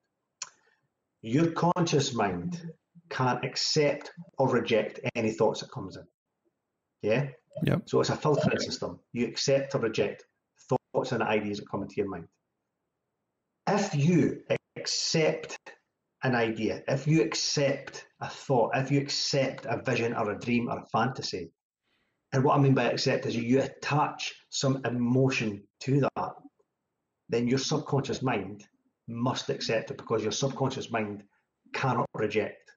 Your 1.22 1.50
conscious 1.50 2.14
mind 2.14 2.70
can't 3.10 3.44
accept 3.44 4.12
or 4.38 4.48
reject 4.48 5.00
any 5.16 5.32
thoughts 5.32 5.60
that 5.60 5.72
comes 5.72 5.96
in. 5.96 6.04
Yeah. 7.02 7.28
Yeah. 7.62 7.76
So 7.86 8.00
it's 8.00 8.10
a 8.10 8.16
filtering 8.16 8.58
system. 8.60 9.00
You 9.12 9.26
accept 9.26 9.74
or 9.74 9.80
reject 9.80 10.24
thoughts 10.68 11.12
and 11.12 11.22
ideas 11.22 11.58
that 11.58 11.70
come 11.70 11.82
into 11.82 11.96
your 11.96 12.08
mind. 12.08 12.26
If 13.66 13.94
you 13.94 14.42
accept 14.76 15.58
an 16.22 16.34
idea, 16.34 16.82
if 16.88 17.06
you 17.06 17.22
accept 17.22 18.06
a 18.20 18.28
thought, 18.28 18.72
if 18.74 18.90
you 18.90 19.00
accept 19.00 19.66
a 19.66 19.82
vision 19.82 20.14
or 20.14 20.30
a 20.30 20.38
dream 20.38 20.68
or 20.68 20.78
a 20.78 20.86
fantasy, 20.86 21.50
and 22.32 22.44
what 22.44 22.56
I 22.56 22.60
mean 22.60 22.74
by 22.74 22.84
accept 22.84 23.26
is 23.26 23.36
you 23.36 23.62
attach 23.62 24.34
some 24.50 24.82
emotion 24.84 25.62
to 25.80 26.00
that, 26.00 26.32
then 27.28 27.48
your 27.48 27.58
subconscious 27.58 28.22
mind 28.22 28.64
must 29.06 29.48
accept 29.48 29.90
it 29.90 29.96
because 29.96 30.22
your 30.22 30.32
subconscious 30.32 30.90
mind 30.90 31.22
cannot 31.74 32.08
reject. 32.14 32.70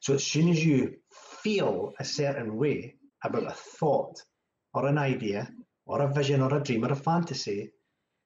So 0.00 0.14
as 0.14 0.24
soon 0.24 0.48
as 0.48 0.64
you 0.64 0.96
feel 1.42 1.92
a 2.00 2.04
certain 2.04 2.56
way, 2.56 2.96
about 3.24 3.46
a 3.46 3.52
thought 3.52 4.22
or 4.74 4.86
an 4.86 4.98
idea 4.98 5.48
or 5.86 6.02
a 6.02 6.12
vision 6.12 6.40
or 6.40 6.54
a 6.54 6.60
dream 6.62 6.84
or 6.84 6.92
a 6.92 6.96
fantasy, 6.96 7.70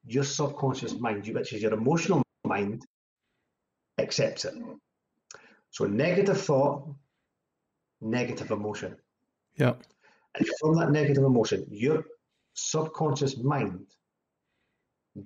your 0.05 0.23
subconscious 0.23 0.99
mind, 0.99 1.27
which 1.27 1.53
is 1.53 1.61
your 1.61 1.73
emotional 1.73 2.23
mind, 2.45 2.85
accepts 3.99 4.45
it. 4.45 4.53
So 5.71 5.85
negative 5.85 6.39
thought, 6.39 6.87
negative 8.01 8.51
emotion. 8.51 8.95
Yeah. 9.55 9.73
And 10.35 10.47
from 10.59 10.75
that 10.75 10.91
negative 10.91 11.23
emotion, 11.23 11.65
your 11.69 12.05
subconscious 12.53 13.37
mind 13.37 13.85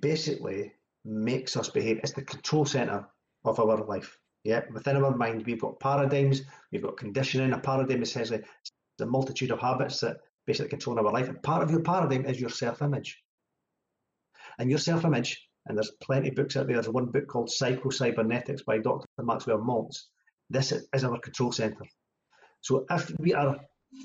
basically 0.00 0.72
makes 1.04 1.56
us 1.56 1.68
behave. 1.68 1.98
It's 1.98 2.12
the 2.12 2.22
control 2.22 2.64
center 2.64 3.06
of 3.44 3.60
our 3.60 3.84
life. 3.84 4.18
Yeah, 4.44 4.62
within 4.72 4.96
our 4.96 5.14
mind, 5.16 5.44
we've 5.46 5.60
got 5.60 5.78
paradigms, 5.78 6.42
we've 6.72 6.82
got 6.82 6.96
conditioning. 6.96 7.52
A 7.52 7.58
paradigm 7.58 8.02
essentially 8.02 8.42
the 9.02 9.10
multitude 9.10 9.50
of 9.50 9.60
habits 9.60 10.00
that 10.00 10.18
basically 10.46 10.70
control 10.70 10.98
our 10.98 11.12
life. 11.12 11.28
And 11.28 11.42
part 11.42 11.62
of 11.62 11.70
your 11.70 11.82
paradigm 11.82 12.24
is 12.24 12.40
your 12.40 12.50
self 12.50 12.82
image. 12.82 13.18
And 14.58 14.70
your 14.70 14.78
self 14.78 15.04
image 15.04 15.48
and 15.66 15.76
there's 15.76 15.92
plenty 16.02 16.28
of 16.28 16.34
books 16.34 16.56
out 16.56 16.66
there. 16.66 16.76
There's 16.76 16.88
one 16.88 17.06
book 17.06 17.26
called 17.28 17.50
Psycho 17.50 17.90
Cybernetics 17.90 18.62
by 18.62 18.78
Dr. 18.78 19.06
Maxwell 19.20 19.58
Maltz. 19.58 20.04
This 20.50 20.72
is 20.72 21.04
our 21.04 21.18
control 21.20 21.52
center. 21.52 21.84
So 22.60 22.84
if 22.90 23.10
we 23.18 23.32
are 23.34 23.56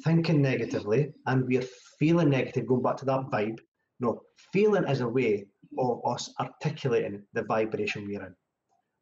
thinking 0.04 0.42
negatively 0.42 1.14
and 1.26 1.46
we 1.48 1.58
are 1.58 1.66
feeling 2.00 2.30
negative, 2.30 2.68
going 2.68 2.84
back 2.84 2.98
to 2.98 3.06
that 3.06 3.30
vibe, 3.32 3.58
no, 4.00 4.22
feeling 4.54 4.88
is 4.88 5.02
a 5.02 5.08
way 5.08 5.46
of 5.80 6.02
us 6.06 6.32
articulating 6.40 7.24
the 7.34 7.44
vibration 7.44 8.06
we're 8.06 8.26
in. 8.26 8.36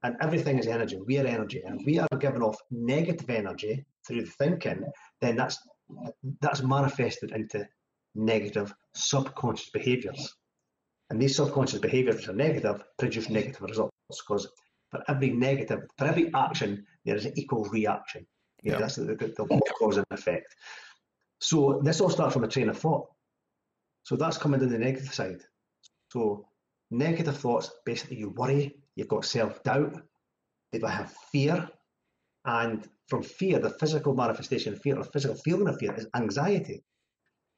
And 0.03 0.15
everything 0.21 0.59
is 0.59 0.67
energy. 0.67 0.99
We 1.05 1.17
are 1.17 1.25
energy. 1.25 1.61
And 1.65 1.79
if 1.79 1.85
we 1.85 1.99
are 1.99 2.07
giving 2.19 2.41
off 2.41 2.57
negative 2.71 3.29
energy 3.29 3.85
through 4.07 4.21
the 4.21 4.31
thinking, 4.31 4.83
then 5.19 5.35
that's 5.35 5.57
that's 6.41 6.63
manifested 6.63 7.31
into 7.31 7.67
negative 8.15 8.73
subconscious 8.95 9.69
behaviors. 9.69 10.33
And 11.09 11.21
these 11.21 11.35
subconscious 11.35 11.79
behaviors 11.79 12.15
which 12.15 12.29
are 12.29 12.33
negative 12.33 12.83
produce 12.97 13.29
negative 13.29 13.61
results 13.61 13.91
because 14.09 14.47
for 14.89 15.03
every 15.07 15.29
negative, 15.29 15.83
for 15.97 16.05
every 16.05 16.33
action, 16.33 16.85
there 17.05 17.15
is 17.15 17.25
an 17.25 17.33
equal 17.35 17.65
reaction. 17.65 18.25
Yeah, 18.63 18.73
yeah. 18.73 18.79
that's 18.79 18.95
the, 18.95 19.03
the, 19.03 19.15
the 19.15 19.73
cause 19.77 19.97
and 19.97 20.05
effect. 20.11 20.55
So 21.39 21.81
this 21.83 22.01
all 22.01 22.09
starts 22.09 22.33
from 22.33 22.43
a 22.43 22.47
train 22.47 22.69
of 22.69 22.77
thought. 22.77 23.07
So 24.03 24.15
that's 24.15 24.37
coming 24.37 24.59
to 24.59 24.65
the 24.65 24.79
negative 24.79 25.13
side. 25.13 25.41
So 26.11 26.47
negative 26.89 27.37
thoughts, 27.37 27.69
basically 27.85 28.17
you 28.17 28.29
worry, 28.29 28.77
you've 28.95 29.07
got 29.07 29.25
self-doubt, 29.25 30.01
they 30.71 30.79
have 30.79 31.13
fear, 31.31 31.69
and 32.45 32.87
from 33.07 33.23
fear, 33.23 33.59
the 33.59 33.69
physical 33.69 34.15
manifestation 34.15 34.73
of 34.73 34.81
fear, 34.81 34.97
or 34.97 35.03
physical 35.03 35.35
feeling 35.35 35.67
of 35.67 35.77
fear 35.79 35.93
is 35.95 36.07
anxiety. 36.15 36.83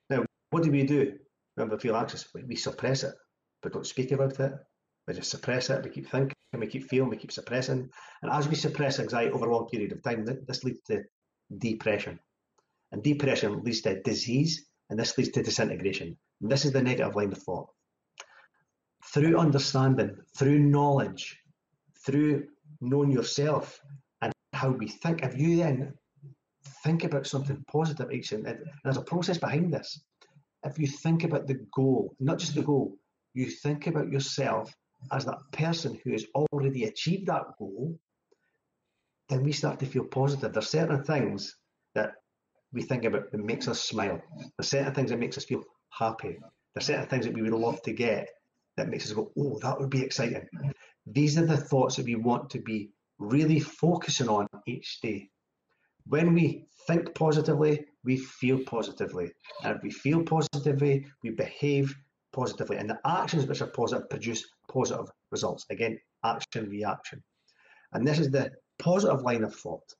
Now, 0.09 0.25
what 0.49 0.63
do 0.63 0.71
we 0.71 0.83
do 0.83 1.13
when 1.55 1.69
we 1.69 1.77
feel 1.77 1.95
anxious? 1.95 2.27
We 2.33 2.55
suppress 2.55 3.03
it, 3.03 3.13
but 3.61 3.73
don't 3.73 3.85
speak 3.85 4.11
about 4.11 4.39
it. 4.39 4.53
We 5.07 5.13
just 5.13 5.31
suppress 5.31 5.69
it, 5.69 5.83
we 5.83 5.89
keep 5.89 6.09
thinking, 6.09 6.35
we 6.57 6.67
keep 6.67 6.89
feeling, 6.89 7.09
we 7.09 7.17
keep 7.17 7.31
suppressing. 7.31 7.89
And 8.21 8.31
as 8.31 8.47
we 8.49 8.55
suppress 8.55 8.99
anxiety 8.99 9.31
over 9.31 9.47
a 9.47 9.55
long 9.55 9.69
period 9.69 9.93
of 9.93 10.03
time, 10.03 10.25
this 10.25 10.63
leads 10.65 10.81
to 10.87 11.03
depression. 11.57 12.19
And 12.91 13.01
depression 13.03 13.63
leads 13.63 13.81
to 13.81 14.01
disease, 14.01 14.65
and 14.89 14.99
this 14.99 15.17
leads 15.17 15.31
to 15.31 15.43
disintegration. 15.43 16.17
And 16.41 16.51
this 16.51 16.65
is 16.65 16.73
the 16.73 16.81
negative 16.81 17.15
line 17.15 17.31
of 17.31 17.37
thought. 17.37 17.69
Through 19.13 19.37
understanding, 19.37 20.17
through 20.37 20.59
knowledge, 20.59 21.39
through 22.05 22.47
knowing 22.81 23.11
yourself 23.11 23.81
how 24.57 24.69
we 24.71 24.87
think, 24.87 25.23
if 25.23 25.37
you 25.37 25.57
then 25.57 25.93
think 26.83 27.03
about 27.03 27.27
something 27.27 27.63
positive 27.71 28.11
each 28.11 28.31
and 28.31 28.45
there's 28.83 28.97
a 28.97 29.01
process 29.01 29.37
behind 29.37 29.73
this. 29.73 30.01
If 30.63 30.79
you 30.79 30.87
think 30.87 31.23
about 31.23 31.47
the 31.47 31.59
goal, 31.73 32.15
not 32.19 32.39
just 32.39 32.55
the 32.55 32.63
goal, 32.63 32.97
you 33.33 33.45
think 33.49 33.87
about 33.87 34.11
yourself 34.11 34.73
as 35.11 35.25
that 35.25 35.39
person 35.51 35.99
who 36.03 36.11
has 36.11 36.25
already 36.33 36.85
achieved 36.85 37.27
that 37.27 37.43
goal, 37.59 37.99
then 39.29 39.43
we 39.43 39.51
start 39.51 39.79
to 39.79 39.85
feel 39.85 40.05
positive. 40.05 40.53
There's 40.53 40.69
certain 40.69 41.03
things 41.03 41.55
that 41.93 42.13
we 42.73 42.81
think 42.81 43.05
about 43.05 43.31
that 43.31 43.37
makes 43.37 43.67
us 43.67 43.79
smile. 43.79 44.19
There's 44.57 44.69
certain 44.69 44.93
things 44.93 45.11
that 45.11 45.19
makes 45.19 45.37
us 45.37 45.45
feel 45.45 45.63
happy. 45.89 46.37
There's 46.73 46.87
certain 46.87 47.07
things 47.07 47.25
that 47.25 47.33
we 47.33 47.43
would 47.43 47.53
love 47.53 47.81
to 47.83 47.93
get 47.93 48.29
that 48.75 48.89
makes 48.89 49.05
us 49.05 49.13
go, 49.13 49.31
oh, 49.37 49.59
that 49.61 49.79
would 49.79 49.89
be 49.89 50.03
exciting. 50.03 50.47
These 51.05 51.37
are 51.37 51.45
the 51.45 51.57
thoughts 51.57 51.95
that 51.97 52.05
we 52.05 52.15
want 52.15 52.49
to 52.51 52.59
be 52.59 52.89
really 53.19 53.59
focusing 53.59 54.29
on 54.29 54.47
each 54.67 55.01
day. 55.01 55.29
When 56.07 56.33
we 56.33 56.65
think 56.87 57.13
positively, 57.15 57.85
we 58.03 58.17
feel 58.17 58.59
positively. 58.65 59.31
And 59.63 59.75
if 59.75 59.83
we 59.83 59.91
feel 59.91 60.23
positively, 60.23 61.05
we 61.23 61.31
behave 61.31 61.93
positively. 62.33 62.77
And 62.77 62.89
the 62.89 62.99
actions 63.05 63.45
which 63.45 63.61
are 63.61 63.67
positive 63.67 64.09
produce 64.09 64.45
positive 64.71 65.07
results. 65.31 65.65
Again, 65.69 65.99
action, 66.23 66.69
reaction. 66.69 67.23
And 67.93 68.07
this 68.07 68.19
is 68.19 68.31
the 68.31 68.51
positive 68.79 69.23
line 69.23 69.43
of 69.43 69.53
thought. 69.55 69.93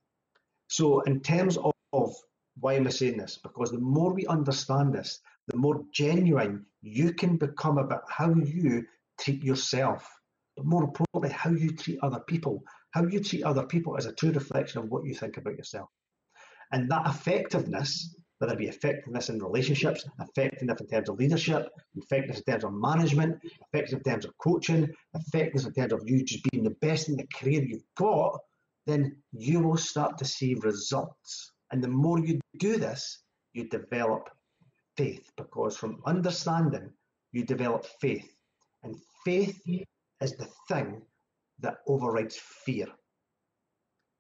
So, 0.70 1.02
in 1.02 1.22
terms 1.22 1.58
of, 1.58 1.72
of 1.94 2.14
why 2.60 2.74
am 2.74 2.88
I 2.88 2.90
saying 2.90 3.18
this? 3.18 3.40
Because 3.42 3.72
the 3.72 3.80
more 3.80 4.14
we 4.14 4.26
understand 4.28 4.94
this, 4.94 5.20
the 5.48 5.58
more 5.58 5.84
genuine 5.94 6.66
you 6.82 7.14
can 7.14 7.38
become 7.38 7.78
about 7.78 8.04
how 8.10 8.34
you 8.34 8.86
treat 9.20 9.44
yourself, 9.44 10.08
but 10.56 10.66
more 10.66 10.84
importantly, 10.84 11.30
how 11.30 11.52
you 11.52 11.76
treat 11.76 12.00
other 12.02 12.20
people. 12.28 12.64
How 12.98 13.06
you 13.06 13.20
treat 13.20 13.44
other 13.44 13.64
people 13.64 13.96
is 13.96 14.08
a 14.08 14.12
true 14.12 14.32
reflection 14.32 14.80
of 14.80 14.90
what 14.90 15.06
you 15.06 15.14
think 15.14 15.38
about 15.38 15.56
yourself. 15.56 15.88
And 16.72 16.90
that 16.90 17.06
effectiveness, 17.06 18.16
whether 18.40 18.54
it 18.54 18.58
be 18.58 18.70
effectiveness 18.70 19.30
in 19.30 19.38
relationships, 19.38 20.04
effectiveness 20.20 20.82
in 20.82 20.88
terms 20.88 21.08
of 21.08 21.20
leadership, 21.20 21.70
effectiveness 21.96 22.40
in 22.40 22.52
terms 22.52 22.64
of 22.64 22.74
management, 22.74 23.38
effectiveness 23.44 24.02
in 24.04 24.12
terms 24.12 24.26
of 24.26 24.36
coaching, 24.40 24.90
effectiveness 25.14 25.68
in 25.68 25.74
terms 25.74 25.94
of 25.94 26.02
you 26.06 26.24
just 26.24 26.44
being 26.50 26.64
the 26.64 26.76
best 26.82 27.08
in 27.08 27.18
the 27.18 27.28
career 27.36 27.62
you've 27.62 27.84
got, 27.96 28.40
then 28.88 29.16
you 29.32 29.60
will 29.60 29.78
start 29.78 30.18
to 30.18 30.26
see 30.26 30.56
results. 30.64 31.52
And 31.72 31.84
the 31.84 31.90
more 31.90 32.18
you 32.18 32.40
do 32.58 32.78
this, 32.78 33.20
you 33.54 33.70
develop 33.70 34.28
faith 34.98 35.30
because 35.38 35.78
from 35.78 36.02
understanding, 36.08 36.90
you 37.32 37.44
develop 37.46 37.86
faith. 38.02 38.28
And 38.82 38.96
faith 39.24 39.62
is 40.20 40.36
the 40.36 40.48
thing 40.68 41.04
that 41.60 41.78
overrides 41.88 42.38
fear. 42.38 42.88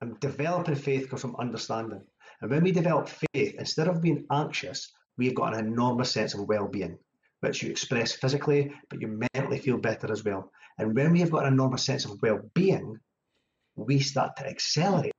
And 0.02 0.20
developing 0.20 0.76
faith 0.76 1.10
comes 1.10 1.22
from 1.22 1.36
understanding. 1.38 2.02
And 2.42 2.52
when 2.52 2.64
we 2.64 2.72
develop 2.72 3.10
faith, 3.10 3.56
instead 3.58 3.88
of 3.88 4.02
being 4.02 4.26
anxious, 4.32 4.92
we've 5.18 5.36
got 5.36 5.56
an 5.56 5.66
enormous 5.66 6.12
sense 6.12 6.34
of 6.34 6.48
well 6.48 6.68
being, 6.68 6.98
which 7.40 7.64
you 7.64 7.72
express 7.72 8.14
physically, 8.14 8.72
but 8.90 9.02
you 9.02 9.20
mentally 9.34 9.60
feel 9.60 9.78
better 9.78 10.12
as 10.12 10.24
well. 10.24 10.52
And 10.78 10.96
when 10.96 11.12
we 11.12 11.20
have 11.22 11.32
got 11.32 11.46
an 11.46 11.54
enormous 11.54 11.84
sense 11.84 12.06
of 12.06 12.22
well 12.22 12.40
being, 12.54 13.00
we 13.76 14.00
start 14.00 14.36
to 14.38 14.48
accelerate. 14.48 15.14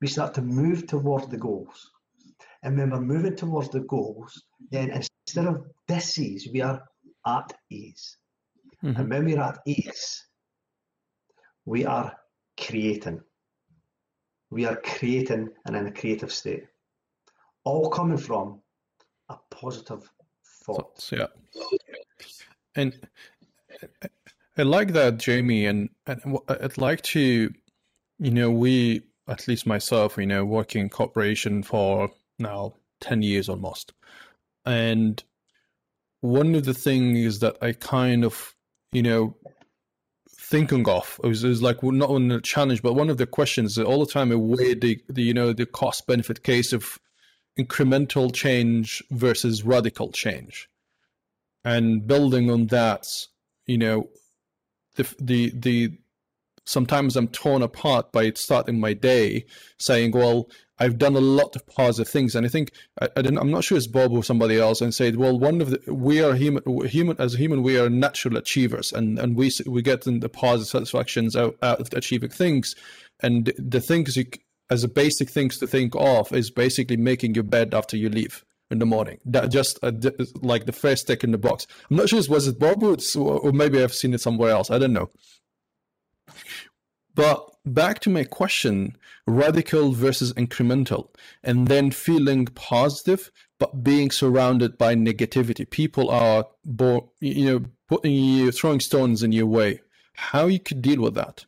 We 0.00 0.06
start 0.06 0.34
to 0.34 0.42
move 0.42 0.86
towards 0.86 1.28
the 1.28 1.36
goals. 1.36 1.90
And 2.62 2.76
when 2.76 2.90
we're 2.90 3.00
moving 3.00 3.36
towards 3.36 3.70
the 3.70 3.80
goals, 3.80 4.42
then 4.70 4.90
instead 4.90 5.46
of 5.46 5.64
disease, 5.88 6.48
we 6.52 6.60
are 6.60 6.82
at 7.26 7.52
ease. 7.70 8.18
Mm-hmm. 8.84 9.00
And 9.00 9.10
when 9.10 9.24
we're 9.24 9.40
at 9.40 9.58
ease, 9.66 10.24
we 11.64 11.84
are 11.84 12.16
creating. 12.58 13.20
We 14.50 14.64
are 14.66 14.76
creating 14.76 15.50
and 15.64 15.76
in 15.76 15.86
a 15.86 15.92
creative 15.92 16.32
state. 16.32 16.64
All 17.64 17.88
coming 17.90 18.18
from 18.18 18.60
a 19.28 19.36
positive 19.50 20.10
thought. 20.64 20.98
Thoughts, 20.98 21.12
yeah. 21.12 21.26
And 22.74 22.94
I 24.58 24.62
like 24.62 24.92
that, 24.92 25.18
Jamie, 25.18 25.66
and, 25.66 25.88
and 26.06 26.38
I'd 26.48 26.78
like 26.78 27.02
to, 27.02 27.52
you 28.18 28.30
know, 28.30 28.50
we, 28.50 29.02
at 29.28 29.46
least 29.46 29.66
myself, 29.66 30.16
you 30.16 30.26
know, 30.26 30.44
working 30.44 30.82
in 30.82 30.88
corporation 30.88 31.62
for 31.62 32.10
now 32.38 32.74
10 33.00 33.22
years 33.22 33.48
almost. 33.48 33.92
And 34.66 35.22
one 36.20 36.54
of 36.54 36.64
the 36.64 36.74
things 36.74 37.38
that 37.40 37.56
I 37.62 37.72
kind 37.72 38.24
of, 38.24 38.54
you 38.92 39.02
know, 39.02 39.36
thinking 40.50 40.88
of 40.88 41.20
it 41.22 41.28
was, 41.28 41.44
it 41.44 41.48
was 41.48 41.62
like 41.62 41.82
not 41.82 42.10
on 42.10 42.28
the 42.28 42.40
challenge, 42.40 42.82
but 42.82 42.94
one 42.94 43.08
of 43.08 43.18
the 43.18 43.26
questions 43.26 43.78
all 43.78 44.04
the 44.04 44.12
time 44.12 44.28
weigh 44.48 44.74
the, 44.74 45.00
the 45.08 45.22
you 45.22 45.32
know 45.32 45.52
the 45.52 45.64
cost 45.64 46.06
benefit 46.06 46.42
case 46.42 46.72
of 46.72 46.98
incremental 47.58 48.34
change 48.34 49.02
versus 49.10 49.62
radical 49.62 50.10
change, 50.10 50.68
and 51.64 52.06
building 52.06 52.50
on 52.50 52.66
that, 52.66 53.06
you 53.66 53.78
know, 53.78 54.08
the 54.96 55.14
the 55.20 55.52
the 55.54 55.98
sometimes 56.70 57.16
I'm 57.16 57.28
torn 57.28 57.62
apart 57.62 58.12
by 58.12 58.32
starting 58.34 58.80
my 58.80 58.94
day 58.94 59.44
saying, 59.78 60.12
well, 60.12 60.48
I've 60.80 60.96
done 60.96 61.14
a 61.14 61.20
lot 61.20 61.54
of 61.56 61.66
positive 61.66 62.10
things, 62.10 62.34
and 62.34 62.46
I 62.46 62.48
think 62.48 62.72
I, 63.00 63.08
I 63.14 63.20
am 63.20 63.50
not 63.50 63.64
sure 63.64 63.76
it's 63.76 63.86
Bob 63.86 64.12
or 64.12 64.24
somebody 64.24 64.58
else, 64.58 64.80
and 64.80 64.94
said, 64.94 65.16
"Well, 65.16 65.38
one 65.38 65.60
of 65.60 65.70
the 65.70 65.92
we 65.92 66.22
are 66.22 66.34
human, 66.34 66.62
human 66.86 67.16
as 67.18 67.34
a 67.34 67.36
human, 67.36 67.62
we 67.62 67.78
are 67.78 67.90
natural 67.90 68.38
achievers, 68.38 68.90
and 68.90 69.18
and 69.18 69.36
we 69.36 69.52
we 69.66 69.82
get 69.82 70.04
the 70.04 70.28
positive 70.30 70.68
satisfactions 70.68 71.36
out, 71.36 71.56
out 71.62 71.80
of 71.80 71.92
achieving 71.92 72.30
things, 72.30 72.74
and 73.22 73.52
the 73.58 73.80
things 73.80 74.16
you, 74.16 74.24
as 74.70 74.82
a 74.82 74.88
basic 74.88 75.28
things 75.28 75.58
to 75.58 75.66
think 75.66 75.92
of 75.96 76.32
is 76.32 76.50
basically 76.50 76.96
making 76.96 77.34
your 77.34 77.44
bed 77.44 77.74
after 77.74 77.98
you 77.98 78.08
leave." 78.08 78.42
in 78.70 78.78
the 78.78 78.86
morning. 78.86 79.18
That 79.24 79.50
just 79.50 79.80
uh, 79.82 79.90
like 80.42 80.64
the 80.64 80.72
first 80.72 81.08
tick 81.08 81.24
in 81.24 81.32
the 81.32 81.38
box. 81.38 81.66
I'm 81.90 81.96
not 81.96 82.08
sure 82.08 82.20
it 82.20 82.28
was 82.28 82.46
it 82.46 82.60
Bob 82.60 82.82
or, 82.84 82.96
or 83.16 83.52
maybe 83.52 83.82
I've 83.82 83.92
seen 83.92 84.14
it 84.14 84.20
somewhere 84.20 84.52
else. 84.52 84.70
I 84.70 84.78
don't 84.78 84.92
know. 84.92 85.10
But 87.20 87.54
back 87.66 87.98
to 88.00 88.08
my 88.08 88.24
question 88.24 88.96
radical 89.26 89.92
versus 89.92 90.32
incremental, 90.32 91.08
and 91.42 91.68
then 91.68 91.90
feeling 91.90 92.46
positive, 92.46 93.30
but 93.58 93.84
being 93.84 94.10
surrounded 94.10 94.78
by 94.78 94.94
negativity. 94.94 95.68
People 95.68 96.08
are, 96.08 96.46
bo- 96.64 97.12
you 97.20 97.44
know, 97.44 97.64
putting 97.88 98.14
you, 98.14 98.50
throwing 98.50 98.80
stones 98.80 99.22
in 99.22 99.32
your 99.32 99.44
way. 99.44 99.82
How 100.14 100.46
you 100.46 100.58
could 100.58 100.80
deal 100.80 101.02
with 101.02 101.14
that? 101.16 101.44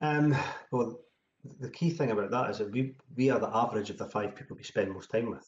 Um, 0.00 0.34
well, 0.70 1.00
the 1.60 1.68
key 1.68 1.90
thing 1.90 2.10
about 2.10 2.30
that 2.30 2.48
is 2.52 2.58
that 2.58 2.72
we, 2.72 2.94
we 3.14 3.28
are 3.28 3.38
the 3.38 3.54
average 3.54 3.90
of 3.90 3.98
the 3.98 4.06
five 4.06 4.34
people 4.34 4.56
we 4.56 4.62
spend 4.62 4.90
most 4.90 5.10
time 5.10 5.28
with. 5.28 5.46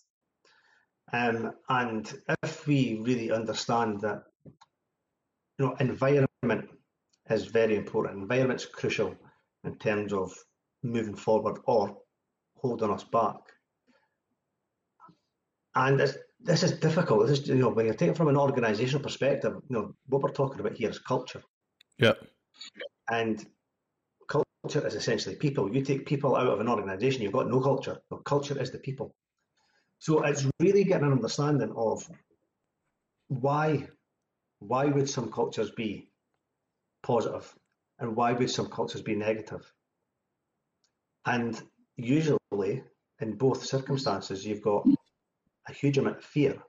Um, 1.10 1.52
and 1.70 2.12
if 2.42 2.66
we 2.66 3.00
really 3.02 3.32
understand 3.32 4.02
that 4.02 4.24
you 4.44 5.64
know, 5.64 5.74
environment 5.80 6.68
is 7.30 7.46
very 7.46 7.76
important. 7.76 8.22
Environment's 8.22 8.66
crucial 8.66 9.14
in 9.64 9.76
terms 9.76 10.12
of 10.12 10.32
moving 10.82 11.16
forward 11.16 11.58
or 11.66 11.96
holding 12.56 12.90
us 12.90 13.04
back. 13.04 13.36
And 15.74 16.00
this 16.40 16.62
is 16.62 16.72
difficult. 16.72 17.26
This 17.26 17.40
is, 17.40 17.48
you 17.48 17.56
know, 17.56 17.68
when 17.68 17.86
you're 17.86 17.94
taking 17.94 18.14
from 18.14 18.28
an 18.28 18.36
organizational 18.36 19.02
perspective, 19.02 19.54
you 19.68 19.76
know, 19.76 19.94
what 20.06 20.22
we're 20.22 20.30
talking 20.30 20.60
about 20.60 20.76
here 20.76 20.88
is 20.88 20.98
culture. 20.98 21.42
Yeah. 21.98 22.14
And 23.10 23.44
culture 24.28 24.86
is 24.86 24.94
essentially 24.94 25.36
people. 25.36 25.74
You 25.74 25.82
take 25.82 26.06
people 26.06 26.36
out 26.36 26.46
of 26.46 26.60
an 26.60 26.68
organization, 26.68 27.22
you've 27.22 27.32
got 27.32 27.48
no 27.48 27.60
culture. 27.60 27.98
The 28.10 28.16
culture 28.18 28.60
is 28.60 28.70
the 28.70 28.78
people. 28.78 29.14
So 29.98 30.22
it's 30.22 30.46
really 30.60 30.84
getting 30.84 31.06
an 31.06 31.12
understanding 31.12 31.72
of 31.76 32.08
why 33.28 33.88
why 34.60 34.86
would 34.86 35.08
some 35.08 35.30
cultures 35.30 35.70
be 35.70 36.08
positive 37.06 37.54
and 38.00 38.16
why 38.16 38.32
would 38.32 38.50
some 38.50 38.66
cultures 38.66 39.00
be 39.00 39.14
negative? 39.14 39.72
And 41.24 41.60
usually, 41.96 42.82
in 43.20 43.36
both 43.36 43.64
circumstances, 43.64 44.44
you've 44.44 44.62
got 44.62 44.86
a 45.68 45.72
huge 45.72 45.98
amount 45.98 46.18
of 46.18 46.24
fear 46.24 46.60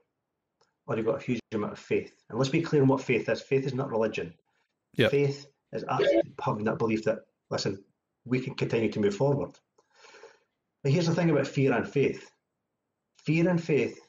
or 0.85 0.95
you've 0.95 1.05
got 1.05 1.21
a 1.21 1.25
huge 1.25 1.41
amount 1.53 1.73
of 1.73 1.79
faith. 1.79 2.13
And 2.29 2.37
let's 2.37 2.51
be 2.51 2.61
clear 2.61 2.81
on 2.81 2.87
what 2.87 3.01
faith 3.01 3.27
is. 3.29 3.41
Faith 3.41 3.65
is 3.65 3.73
not 3.73 3.89
religion. 3.89 4.33
Yep. 4.93 5.11
Faith 5.11 5.47
is 5.73 5.83
actually 5.89 6.21
having 6.41 6.63
that 6.65 6.77
belief 6.77 7.03
that, 7.03 7.19
listen, 7.49 7.83
we 8.25 8.39
can 8.39 8.53
continue 8.55 8.91
to 8.91 8.99
move 8.99 9.15
forward. 9.15 9.51
But 10.83 10.91
here's 10.91 11.07
the 11.07 11.15
thing 11.15 11.29
about 11.29 11.47
fear 11.47 11.73
and 11.73 11.87
faith 11.87 12.29
fear 13.25 13.49
and 13.49 13.61
faith 13.61 13.99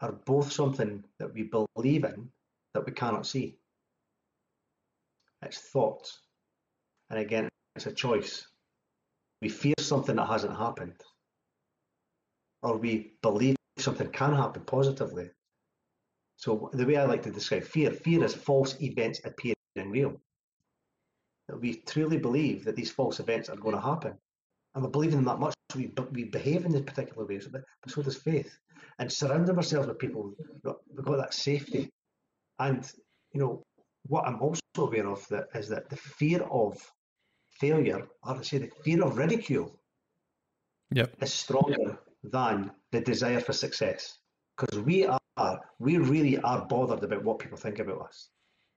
are 0.00 0.12
both 0.12 0.50
something 0.50 1.04
that 1.20 1.32
we 1.32 1.48
believe 1.76 2.04
in 2.04 2.28
that 2.74 2.84
we 2.84 2.92
cannot 2.92 3.26
see. 3.26 3.56
It's 5.42 5.58
thoughts. 5.58 6.20
And 7.08 7.18
again, 7.18 7.48
it's 7.76 7.86
a 7.86 7.92
choice. 7.92 8.46
We 9.42 9.48
fear 9.48 9.74
something 9.78 10.16
that 10.16 10.28
hasn't 10.28 10.56
happened, 10.56 11.00
or 12.62 12.76
we 12.76 13.14
believe 13.22 13.56
something 13.78 14.10
can 14.10 14.34
happen 14.34 14.62
positively. 14.64 15.30
So 16.36 16.70
the 16.72 16.86
way 16.86 16.96
I 16.96 17.04
like 17.04 17.22
to 17.22 17.30
describe 17.30 17.64
fear, 17.64 17.90
fear 17.90 18.24
is 18.24 18.34
false 18.34 18.80
events 18.80 19.20
appearing 19.24 19.56
in 19.76 19.90
real. 19.90 20.20
That 21.48 21.60
we 21.60 21.76
truly 21.86 22.18
believe 22.18 22.64
that 22.64 22.76
these 22.76 22.90
false 22.90 23.20
events 23.20 23.48
are 23.48 23.56
going 23.56 23.74
to 23.74 23.80
happen. 23.80 24.14
And 24.74 24.84
we 24.84 24.90
believe 24.90 25.10
in 25.10 25.16
them 25.16 25.24
that 25.24 25.40
much, 25.40 25.54
so 25.70 25.78
we, 25.78 25.92
we 26.12 26.24
behave 26.24 26.64
in 26.64 26.72
this 26.72 26.82
particular 26.82 27.26
way. 27.26 27.40
but 27.50 27.64
so 27.88 28.02
does 28.02 28.16
faith. 28.16 28.56
And 28.98 29.10
surrounding 29.10 29.56
ourselves 29.56 29.88
with 29.88 29.98
people, 29.98 30.32
we've 30.62 31.04
got 31.04 31.16
that 31.16 31.34
safety. 31.34 31.90
And, 32.58 32.90
you 33.32 33.40
know, 33.40 33.62
what 34.06 34.26
I'm 34.26 34.40
also 34.40 34.60
aware 34.78 35.08
of 35.08 35.26
that 35.28 35.48
is 35.54 35.68
that 35.68 35.88
the 35.88 35.96
fear 35.96 36.42
of 36.50 36.76
failure, 37.50 38.06
or 38.22 38.34
to 38.34 38.44
say 38.44 38.58
the 38.58 38.70
fear 38.84 39.04
of 39.04 39.18
ridicule, 39.18 39.78
yep. 40.92 41.14
is 41.20 41.32
stronger 41.32 41.98
than 42.24 42.70
the 42.92 43.00
desire 43.00 43.40
for 43.40 43.52
success. 43.52 44.18
Because 44.56 44.78
we 44.80 45.06
are, 45.06 45.60
we 45.78 45.98
really 45.98 46.38
are 46.38 46.66
bothered 46.66 47.02
about 47.02 47.24
what 47.24 47.38
people 47.38 47.56
think 47.56 47.78
about 47.78 48.02
us. 48.02 48.28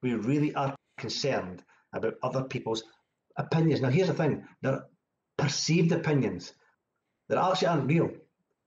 We 0.02 0.14
really 0.14 0.54
are 0.56 0.76
concerned 0.98 1.64
about 1.94 2.16
other 2.24 2.44
people's 2.44 2.84
opinions. 3.38 3.82
Now, 3.82 3.90
here's 3.90 4.08
the 4.08 4.14
thing: 4.14 4.46
they're 4.62 4.84
perceived 5.38 5.92
opinions 5.92 6.54
that 7.30 7.38
actually 7.38 7.68
aren't 7.68 7.88
real. 7.88 8.10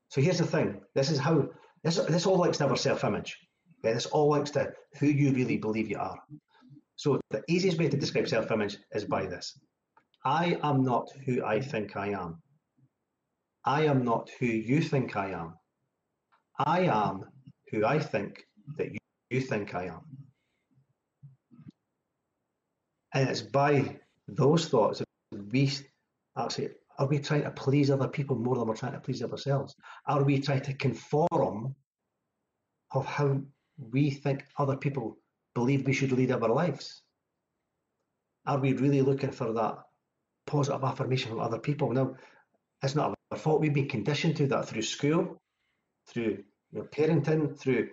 So 0.08 0.20
here's 0.20 0.38
the 0.38 0.46
thing: 0.46 0.80
this 0.94 1.10
is 1.10 1.18
how 1.18 1.48
this 1.82 1.96
this 1.96 2.26
all 2.26 2.38
links 2.38 2.58
to 2.58 2.66
our 2.66 2.76
self-image. 2.76 3.38
Okay, 3.84 3.94
this 3.94 4.06
all 4.06 4.30
links 4.30 4.50
to 4.52 4.72
who 4.98 5.06
you 5.06 5.32
really 5.32 5.56
believe 5.56 5.90
you 5.90 5.98
are. 5.98 6.18
So 6.96 7.20
the 7.30 7.42
easiest 7.48 7.78
way 7.78 7.88
to 7.88 7.96
describe 7.96 8.28
self-image 8.28 8.78
is 8.92 9.04
by 9.04 9.26
this. 9.26 9.58
I 10.24 10.58
am 10.62 10.82
not 10.82 11.08
who 11.24 11.44
I 11.44 11.60
think 11.60 11.96
I 11.96 12.08
am. 12.08 12.42
I 13.64 13.82
am 13.84 14.04
not 14.04 14.30
who 14.38 14.46
you 14.46 14.80
think 14.80 15.16
I 15.16 15.30
am. 15.30 15.54
I 16.58 16.80
am 16.80 17.24
who 17.70 17.84
I 17.84 17.98
think 17.98 18.44
that 18.76 18.92
you, 18.92 18.98
you 19.30 19.40
think 19.40 19.74
I 19.74 19.86
am. 19.86 20.00
And 23.12 23.28
it's 23.28 23.42
by 23.42 23.98
those 24.28 24.68
thoughts 24.68 24.98
that 24.98 25.52
we 25.52 25.70
actually 26.36 26.70
are 26.98 27.06
we 27.06 27.18
trying 27.18 27.42
to 27.42 27.50
please 27.50 27.90
other 27.90 28.08
people 28.08 28.36
more 28.36 28.56
than 28.56 28.66
we're 28.66 28.76
trying 28.76 28.92
to 28.92 29.00
please 29.00 29.22
ourselves? 29.22 29.74
Are 30.06 30.22
we 30.22 30.40
trying 30.40 30.62
to 30.62 30.72
conform 30.74 31.74
of 32.92 33.04
how 33.04 33.40
we 33.76 34.10
think 34.10 34.44
other 34.58 34.76
people 34.76 35.18
believe 35.56 35.86
we 35.86 35.94
should 35.94 36.12
lead 36.12 36.30
our 36.30 36.50
lives? 36.62 37.02
Are 38.46 38.58
we 38.58 38.74
really 38.74 39.00
looking 39.00 39.30
for 39.30 39.54
that 39.54 39.78
positive 40.46 40.84
affirmation 40.84 41.30
from 41.30 41.40
other 41.40 41.58
people? 41.58 41.90
Now, 41.92 42.14
it's 42.82 42.94
not 42.94 43.14
our 43.30 43.38
fault. 43.38 43.62
We've 43.62 43.72
been 43.72 43.88
conditioned 43.88 44.36
to 44.36 44.46
that 44.48 44.68
through 44.68 44.82
school, 44.82 45.40
through 46.10 46.44
you 46.72 46.78
know, 46.80 46.86
parenting, 46.96 47.58
through 47.58 47.88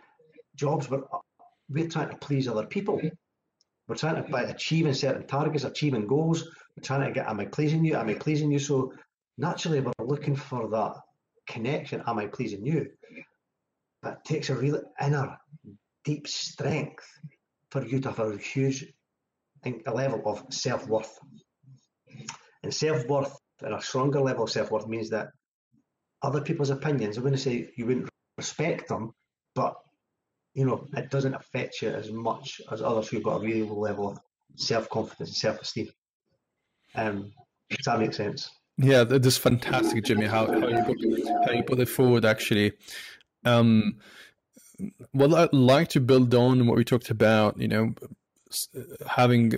jobs. 0.58 0.90
We're, 0.90 1.04
we're 1.70 1.88
trying 1.88 2.10
to 2.10 2.18
please 2.18 2.50
other 2.50 2.66
people. 2.66 3.00
We're 3.88 3.96
trying 3.96 4.22
to 4.22 4.30
by 4.30 4.44
achieving 4.44 4.94
certain 4.94 5.26
targets, 5.26 5.64
achieving 5.64 6.06
goals. 6.06 6.44
We're 6.76 6.84
trying 6.84 7.08
to 7.08 7.14
get, 7.14 7.30
am 7.30 7.40
I 7.40 7.46
pleasing 7.46 7.86
you? 7.86 7.96
Am 7.96 8.10
I 8.10 8.16
pleasing 8.16 8.52
you? 8.52 8.60
So 8.60 8.94
naturally, 9.38 9.80
we're 9.80 10.06
looking 10.14 10.36
for 10.36 10.70
that 10.72 10.96
connection. 11.48 12.04
Am 12.06 12.20
I 12.20 12.28
pleasing 12.28 12.66
you? 12.66 12.90
That 14.04 14.26
takes 14.26 14.50
a 14.50 14.56
real 14.56 14.82
inner, 15.02 15.38
deep 16.04 16.28
strength 16.28 17.08
for 17.74 17.84
you 17.84 18.00
to 18.00 18.10
have 18.10 18.20
a 18.20 18.38
huge 18.38 18.86
a 19.66 19.92
level 19.92 20.22
of 20.26 20.46
self 20.50 20.88
worth. 20.88 21.18
And 22.62 22.74
self 22.74 23.08
worth 23.08 23.36
and 23.62 23.74
a 23.74 23.82
stronger 23.82 24.22
level 24.22 24.44
of 24.44 24.52
self 24.52 24.70
worth 24.70 24.88
means 24.88 25.10
that 25.10 25.30
other 26.22 26.42
people's 26.42 26.70
opinions, 26.70 27.18
I 27.18 27.22
wouldn't 27.22 27.42
say 27.42 27.70
you 27.76 27.88
wouldn't 27.88 28.10
respect 28.38 28.90
them, 28.90 29.12
but 29.56 29.74
you 30.54 30.66
know, 30.66 30.86
it 30.96 31.10
doesn't 31.10 31.34
affect 31.34 31.82
you 31.82 31.90
as 31.90 32.12
much 32.12 32.62
as 32.72 32.84
others 32.84 33.08
who've 33.08 33.24
got 33.24 33.38
a 33.38 33.46
really 33.46 33.64
low 33.64 33.80
level 33.80 34.10
of 34.12 34.20
self 34.56 34.88
confidence 34.90 35.30
and 35.30 35.36
self 35.36 35.62
esteem. 35.62 35.90
Um, 36.94 37.32
does 37.72 37.86
that 37.86 38.00
make 38.00 38.14
sense? 38.14 38.52
Yeah, 38.78 39.04
that 39.04 39.26
is 39.26 39.38
fantastic, 39.38 40.04
Jimmy. 40.04 40.28
How, 40.28 40.46
how 40.46 40.68
you 40.68 40.84
put, 40.84 40.98
how 41.48 41.52
you 41.54 41.64
put 41.64 41.80
it 41.80 41.90
forward, 41.90 42.24
actually. 42.24 42.74
Um, 43.46 43.98
what 45.12 45.34
I'd 45.34 45.54
like 45.54 45.90
to 45.90 46.00
build 46.00 46.34
on 46.34 46.66
what 46.68 46.78
we 46.78 46.84
talked 46.84 47.10
about, 47.10 47.60
you 47.60 47.68
know, 47.68 47.94
having 49.08 49.54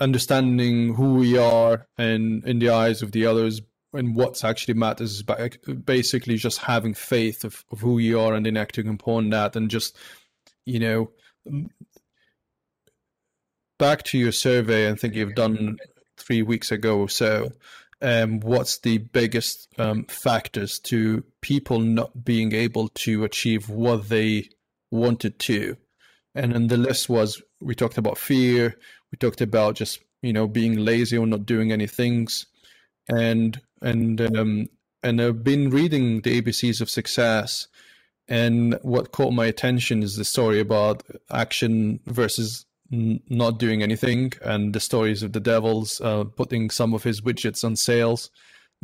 understanding 0.00 0.94
who 0.94 1.14
we 1.14 1.36
are 1.36 1.86
and 1.96 2.44
in 2.44 2.58
the 2.58 2.70
eyes 2.70 3.02
of 3.02 3.12
the 3.12 3.26
others 3.26 3.60
and 3.92 4.14
what's 4.14 4.44
actually 4.44 4.74
matters 4.74 5.14
is 5.14 5.22
basically 5.84 6.36
just 6.36 6.58
having 6.58 6.94
faith 6.94 7.44
of, 7.44 7.64
of 7.72 7.80
who 7.80 7.98
you 7.98 8.20
are 8.20 8.34
and 8.34 8.46
then 8.46 8.56
acting 8.56 8.88
upon 8.88 9.30
that 9.30 9.56
and 9.56 9.70
just 9.70 9.96
you 10.66 10.78
know 10.78 11.10
back 13.78 14.02
to 14.02 14.18
your 14.18 14.32
survey 14.32 14.90
i 14.90 14.94
think 14.94 15.14
you've 15.14 15.34
done 15.34 15.78
three 16.16 16.42
weeks 16.42 16.70
ago 16.70 16.98
or 16.98 17.08
so 17.08 17.50
um, 18.00 18.38
what's 18.40 18.78
the 18.78 18.98
biggest 18.98 19.68
um, 19.78 20.04
factors 20.04 20.78
to 20.80 21.24
people 21.40 21.80
not 21.80 22.24
being 22.24 22.52
able 22.52 22.88
to 22.90 23.24
achieve 23.24 23.68
what 23.68 24.08
they 24.08 24.50
wanted 24.90 25.38
to 25.38 25.76
and 26.34 26.52
then 26.54 26.68
the 26.68 26.76
list 26.76 27.08
was 27.08 27.42
we 27.60 27.74
talked 27.74 27.98
about 27.98 28.18
fear 28.18 28.76
we 29.10 29.16
talked 29.16 29.40
about 29.40 29.76
just 29.76 30.00
you 30.22 30.32
know 30.32 30.46
being 30.46 30.76
lazy 30.76 31.16
or 31.16 31.26
not 31.26 31.46
doing 31.46 31.72
any 31.72 31.86
things. 31.86 32.46
And 33.08 33.60
and 33.80 34.20
um, 34.20 34.66
and 35.02 35.20
I've 35.20 35.44
been 35.44 35.70
reading 35.70 36.20
the 36.20 36.40
ABCs 36.40 36.80
of 36.80 36.90
success 36.90 37.68
and 38.26 38.78
what 38.82 39.12
caught 39.12 39.32
my 39.32 39.46
attention 39.46 40.02
is 40.02 40.16
the 40.16 40.24
story 40.24 40.60
about 40.60 41.02
action 41.30 42.00
versus 42.06 42.66
not 42.90 43.58
doing 43.58 43.82
anything 43.82 44.32
and 44.42 44.74
the 44.74 44.80
stories 44.80 45.22
of 45.22 45.32
the 45.32 45.40
devils 45.40 46.00
uh, 46.00 46.24
putting 46.24 46.70
some 46.70 46.94
of 46.94 47.02
his 47.02 47.20
widgets 47.20 47.62
on 47.64 47.76
sales 47.76 48.30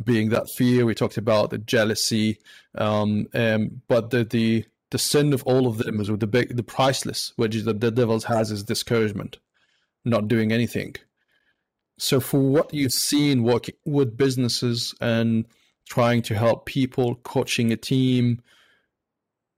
being 0.03 0.29
that 0.29 0.49
fear. 0.49 0.85
We 0.85 0.95
talked 0.95 1.17
about 1.17 1.49
the 1.51 1.57
jealousy 1.57 2.39
um, 2.75 3.27
um, 3.33 3.81
but 3.87 4.09
the, 4.09 4.23
the 4.23 4.65
the 4.95 4.99
sin 4.99 5.33
of 5.33 5.43
all 5.43 5.67
of 5.67 5.77
them 5.77 5.99
is 5.99 6.09
with 6.09 6.21
the 6.21 6.27
big 6.27 6.55
the 6.55 6.63
priceless 6.63 7.33
which 7.35 7.53
is 7.53 7.65
that 7.65 7.81
the 7.81 7.91
devils 7.91 8.23
has 8.23 8.49
is 8.49 8.63
discouragement 8.63 9.39
not 10.05 10.29
doing 10.29 10.53
anything. 10.53 10.95
So, 11.97 12.21
for 12.21 12.39
what 12.39 12.73
you've 12.73 12.93
seen 12.93 13.43
working 13.43 13.75
with 13.85 14.15
businesses 14.15 14.95
and 15.01 15.45
trying 15.89 16.21
to 16.23 16.35
help 16.35 16.65
people, 16.65 17.15
coaching 17.15 17.73
a 17.73 17.75
team, 17.75 18.41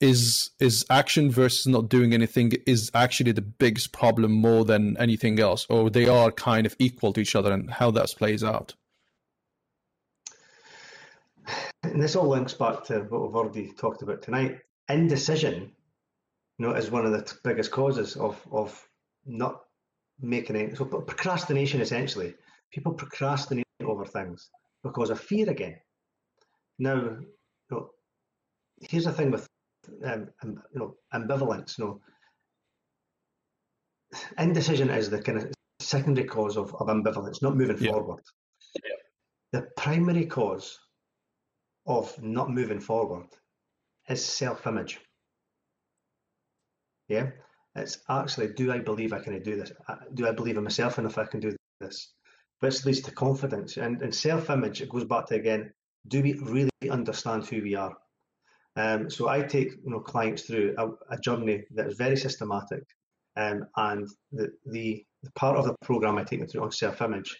is 0.02 0.50
is 0.60 0.84
action 0.90 1.30
versus 1.30 1.68
not 1.68 1.88
doing 1.88 2.16
anything 2.16 2.54
is 2.66 2.90
actually 2.96 3.34
the 3.34 3.42
biggest 3.42 3.92
problem 3.92 4.32
more 4.32 4.66
than 4.66 4.98
anything 4.98 5.40
else, 5.40 5.68
or 5.70 5.92
they 5.92 6.08
are 6.08 6.32
kind 6.32 6.66
of 6.66 6.76
equal 6.80 7.14
to 7.14 7.22
each 7.22 7.36
other, 7.36 7.52
and 7.52 7.70
how 7.70 7.92
that 7.92 8.10
plays 8.18 8.44
out. 8.44 8.74
And 11.84 12.02
this 12.02 12.16
all 12.16 12.28
links 12.28 12.56
back 12.56 12.84
to 12.86 13.02
what 13.02 13.22
we've 13.22 13.36
already 13.36 13.72
talked 13.74 14.02
about 14.02 14.24
tonight. 14.24 14.62
Indecision, 14.90 15.72
you 16.58 16.66
know, 16.66 16.74
is 16.74 16.92
one 16.92 17.06
of 17.06 17.12
the 17.12 17.38
biggest 17.44 17.72
causes 17.72 18.16
of 18.16 18.42
of 18.52 18.88
not 19.26 19.62
making 20.20 20.56
it. 20.56 20.78
So 20.78 20.86
procrastination, 20.86 21.82
essentially, 21.82 22.34
people 22.72 22.94
procrastinate 22.94 23.66
over 23.84 24.06
things 24.06 24.50
because 24.84 25.10
of 25.10 25.20
fear 25.20 25.50
again. 25.50 25.78
Now, 26.80 26.96
you 26.96 27.28
know, 27.70 27.90
here's 28.82 29.06
the 29.06 29.12
thing 29.12 29.32
with 29.32 29.48
um, 30.06 30.30
you 30.44 30.60
know 30.74 30.96
ambivalence. 31.14 31.78
You 31.78 31.86
know, 31.86 32.02
indecision 34.38 34.90
is 34.90 35.10
the 35.10 35.22
kind 35.22 35.40
of 35.40 35.52
secondary 35.80 36.28
cause 36.28 36.58
of, 36.58 36.74
of 36.76 36.88
ambivalence, 36.88 37.42
not 37.42 37.56
moving 37.56 37.78
yeah. 37.80 37.92
forward. 37.92 38.24
Yeah. 38.84 38.96
The 39.54 39.68
primary 39.78 40.26
cause 40.26 40.80
of 41.86 42.22
not 42.22 42.50
moving 42.50 42.80
forward 42.80 43.28
is 44.10 44.24
self-image. 44.24 45.00
Yeah, 47.08 47.32
it's 47.76 48.00
actually, 48.10 48.54
do 48.54 48.72
I 48.72 48.80
believe 48.80 49.14
I 49.14 49.20
can 49.20 49.42
do 49.42 49.56
this? 49.56 49.72
Do 50.14 50.28
I 50.28 50.32
believe 50.32 50.58
in 50.58 50.64
myself 50.64 51.00
enough 51.00 51.18
I 51.18 51.26
can 51.26 51.40
do 51.40 51.56
this? 51.80 52.14
Which 52.60 52.86
leads 52.86 53.02
to 53.02 53.12
confidence 53.12 53.78
and, 53.78 54.02
and 54.02 54.14
self-image. 54.14 54.82
It 54.82 54.90
goes 54.90 55.06
back 55.06 55.28
to 55.28 55.36
again, 55.36 55.72
do 56.08 56.22
we 56.22 56.34
really 56.34 56.90
understand 56.90 57.46
who 57.46 57.62
we 57.62 57.76
are? 57.76 57.96
Um, 58.76 59.10
so 59.10 59.28
I 59.28 59.42
take 59.42 59.72
you 59.72 59.90
know 59.92 60.00
clients 60.00 60.44
through 60.44 60.76
a, 60.78 60.90
a 61.14 61.18
journey 61.20 61.64
that 61.76 61.88
is 61.88 61.98
very 61.98 62.16
systematic, 62.16 62.84
um, 63.36 63.66
and 63.76 64.08
the, 64.32 64.52
the, 64.66 65.04
the 65.24 65.32
part 65.32 65.58
of 65.58 65.66
the 65.66 65.76
program 65.82 66.18
I 66.18 66.24
take 66.24 66.40
them 66.40 66.48
through 66.48 66.64
on 66.64 66.72
self-image 66.72 67.36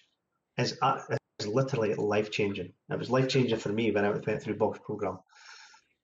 is, 0.58 0.78
uh, 0.82 1.00
is 1.40 1.48
literally 1.48 1.94
life 1.94 2.32
changing. 2.32 2.74
It 2.90 3.00
was 3.00 3.12
life 3.12 3.28
changing 3.28 3.60
for 3.60 3.70
me 3.70 3.92
when 3.92 4.06
I 4.06 4.10
went 4.10 4.42
through 4.42 4.58
Bob's 4.58 4.80
program. 4.84 5.20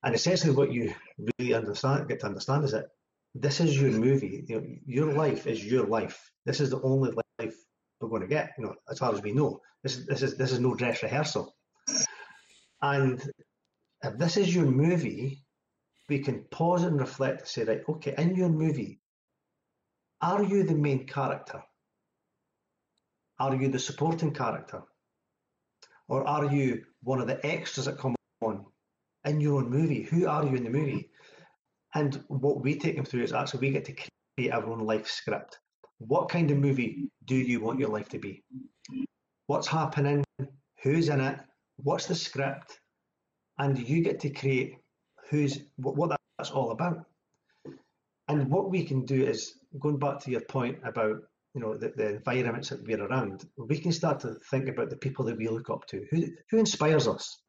And 0.04 0.14
essentially, 0.14 0.54
what 0.54 0.72
you 0.72 0.94
really 1.38 1.54
understand, 1.54 2.08
get 2.08 2.20
to 2.20 2.26
understand, 2.26 2.64
is 2.64 2.72
that 2.72 2.88
this 3.34 3.60
is 3.60 3.80
your 3.80 3.90
movie. 3.90 4.44
You 4.46 4.60
know, 4.60 4.66
your 4.86 5.12
life 5.12 5.46
is 5.46 5.64
your 5.64 5.86
life. 5.86 6.30
This 6.44 6.60
is 6.60 6.70
the 6.70 6.82
only 6.82 7.12
life 7.40 7.56
we're 8.00 8.10
going 8.10 8.22
to 8.22 8.28
get. 8.28 8.52
You 8.58 8.64
know, 8.64 8.74
as 8.90 8.98
far 8.98 9.14
as 9.14 9.22
we 9.22 9.32
know, 9.32 9.60
this 9.82 9.96
is 9.96 10.06
this 10.06 10.22
is 10.22 10.36
this 10.36 10.52
is 10.52 10.60
no 10.60 10.74
dress 10.74 11.02
rehearsal. 11.02 11.56
And 12.82 13.22
if 14.02 14.18
this 14.18 14.36
is 14.36 14.54
your 14.54 14.66
movie, 14.66 15.42
we 16.10 16.18
can 16.18 16.44
pause 16.50 16.82
and 16.82 17.00
reflect 17.00 17.40
and 17.40 17.48
say, 17.48 17.64
right, 17.64 17.80
okay, 17.88 18.14
in 18.18 18.36
your 18.36 18.50
movie, 18.50 19.00
are 20.20 20.42
you 20.42 20.64
the 20.64 20.74
main 20.74 21.06
character? 21.06 21.62
Are 23.40 23.56
you 23.56 23.68
the 23.68 23.78
supporting 23.78 24.34
character? 24.34 24.82
Or 26.08 26.28
are 26.28 26.44
you 26.44 26.84
one 27.02 27.20
of 27.20 27.26
the 27.26 27.44
extras 27.44 27.86
that 27.86 27.98
come 27.98 28.14
in 29.24 29.40
your 29.40 29.60
own 29.60 29.70
movie? 29.70 30.02
Who 30.02 30.26
are 30.26 30.44
you 30.44 30.54
in 30.54 30.64
the 30.64 30.70
movie? 30.70 31.10
And 31.94 32.22
what 32.28 32.62
we 32.62 32.76
take 32.76 32.96
them 32.96 33.04
through 33.04 33.22
is 33.22 33.32
actually 33.32 33.68
we 33.68 33.72
get 33.72 33.84
to 33.86 33.92
create 33.92 34.52
our 34.52 34.66
own 34.66 34.80
life 34.80 35.06
script. 35.06 35.58
What 35.98 36.28
kind 36.28 36.50
of 36.50 36.58
movie 36.58 37.08
do 37.24 37.36
you 37.36 37.60
want 37.60 37.78
your 37.78 37.88
life 37.88 38.08
to 38.10 38.18
be? 38.18 38.42
What's 39.46 39.68
happening? 39.68 40.24
Who's 40.82 41.08
in 41.08 41.20
it? 41.20 41.38
What's 41.76 42.06
the 42.06 42.14
script? 42.14 42.78
And 43.58 43.78
you 43.78 44.02
get 44.02 44.20
to 44.20 44.30
create 44.30 44.76
who's 45.30 45.60
what, 45.76 46.16
that's 46.38 46.50
all 46.50 46.72
about. 46.72 47.04
And 48.28 48.50
what 48.50 48.70
we 48.70 48.84
can 48.84 49.04
do 49.04 49.24
is 49.24 49.54
going 49.78 49.98
back 49.98 50.18
to 50.20 50.30
your 50.30 50.40
point 50.42 50.78
about 50.84 51.16
you 51.54 51.60
know 51.60 51.76
the, 51.76 51.92
the 51.96 52.16
environments 52.16 52.70
that 52.70 52.84
we're 52.84 53.04
around, 53.04 53.44
we 53.56 53.78
can 53.78 53.92
start 53.92 54.18
to 54.20 54.34
think 54.50 54.68
about 54.68 54.90
the 54.90 54.96
people 54.96 55.24
that 55.26 55.36
we 55.36 55.48
look 55.48 55.70
up 55.70 55.86
to. 55.88 56.04
Who 56.10 56.26
who 56.50 56.58
inspires 56.58 57.06
us? 57.06 57.43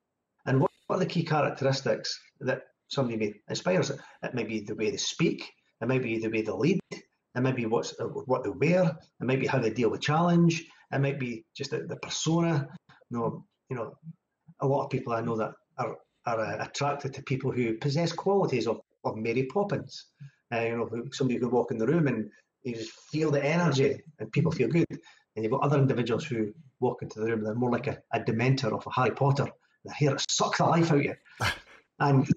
What, 0.88 0.98
are 0.98 1.00
the 1.00 1.06
key 1.06 1.24
characteristics 1.24 2.20
that 2.42 2.64
somebody 2.88 3.18
may 3.18 3.34
inspires 3.50 3.90
it. 3.90 4.00
May 4.34 4.44
be 4.44 4.62
the 4.62 4.76
way 4.76 4.92
they 4.92 4.98
speak, 4.98 5.52
it 5.82 5.88
may 5.88 6.00
be 6.00 6.20
the 6.20 6.30
way 6.30 6.42
they 6.42 6.52
lead, 6.52 6.80
it 6.92 7.42
may 7.42 7.52
be 7.52 7.66
what's 7.66 7.94
what 8.00 8.44
they 8.44 8.50
wear, 8.50 8.84
it 8.84 9.26
might 9.26 9.40
be 9.40 9.48
how 9.48 9.60
they 9.60 9.72
deal 9.72 9.90
with 9.90 10.02
challenge, 10.02 10.64
it 10.92 11.02
might 11.02 11.20
be 11.20 11.44
just 11.56 11.72
the, 11.72 11.80
the 11.80 11.98
persona. 11.98 12.68
You 13.10 13.18
know, 13.18 13.46
you 13.70 13.76
know, 13.76 13.94
a 14.62 14.68
lot 14.68 14.84
of 14.84 14.90
people 14.90 15.14
I 15.14 15.22
know 15.22 15.38
that 15.38 15.54
are 15.78 15.96
are 16.26 16.40
uh, 16.40 16.66
attracted 16.66 17.14
to 17.14 17.24
people 17.24 17.52
who 17.52 17.78
possess 17.78 18.12
qualities 18.12 18.68
of, 18.68 18.80
of 19.04 19.16
Mary 19.16 19.46
Poppins. 19.46 20.06
Uh, 20.54 20.62
you 20.62 20.78
know, 20.78 20.90
somebody 21.12 21.40
who 21.40 21.46
could 21.46 21.54
walk 21.54 21.72
in 21.72 21.78
the 21.78 21.88
room 21.88 22.08
and 22.08 22.30
you 22.64 22.76
just 22.76 22.92
feel 23.12 23.32
the 23.32 23.44
energy 23.44 24.00
and 24.20 24.32
people 24.32 24.52
feel 24.52 24.68
good. 24.68 24.86
And 25.36 25.44
you've 25.44 25.52
got 25.52 25.62
other 25.62 25.78
individuals 25.78 26.26
who 26.26 26.52
walk 26.80 27.02
into 27.02 27.20
the 27.20 27.28
room, 27.28 27.44
they're 27.44 27.56
more 27.56 27.72
like 27.72 27.88
a, 27.88 28.00
a 28.14 28.20
dementor 28.20 28.74
of 28.74 28.86
a 28.88 28.92
Harry 28.92 29.12
Potter. 29.12 29.48
Here 29.98 30.16
to 30.16 30.26
suck 30.30 30.58
the 30.58 30.66
life 30.66 30.92
out 30.92 30.98
of 30.98 31.04
you. 31.04 31.16
And 31.98 32.28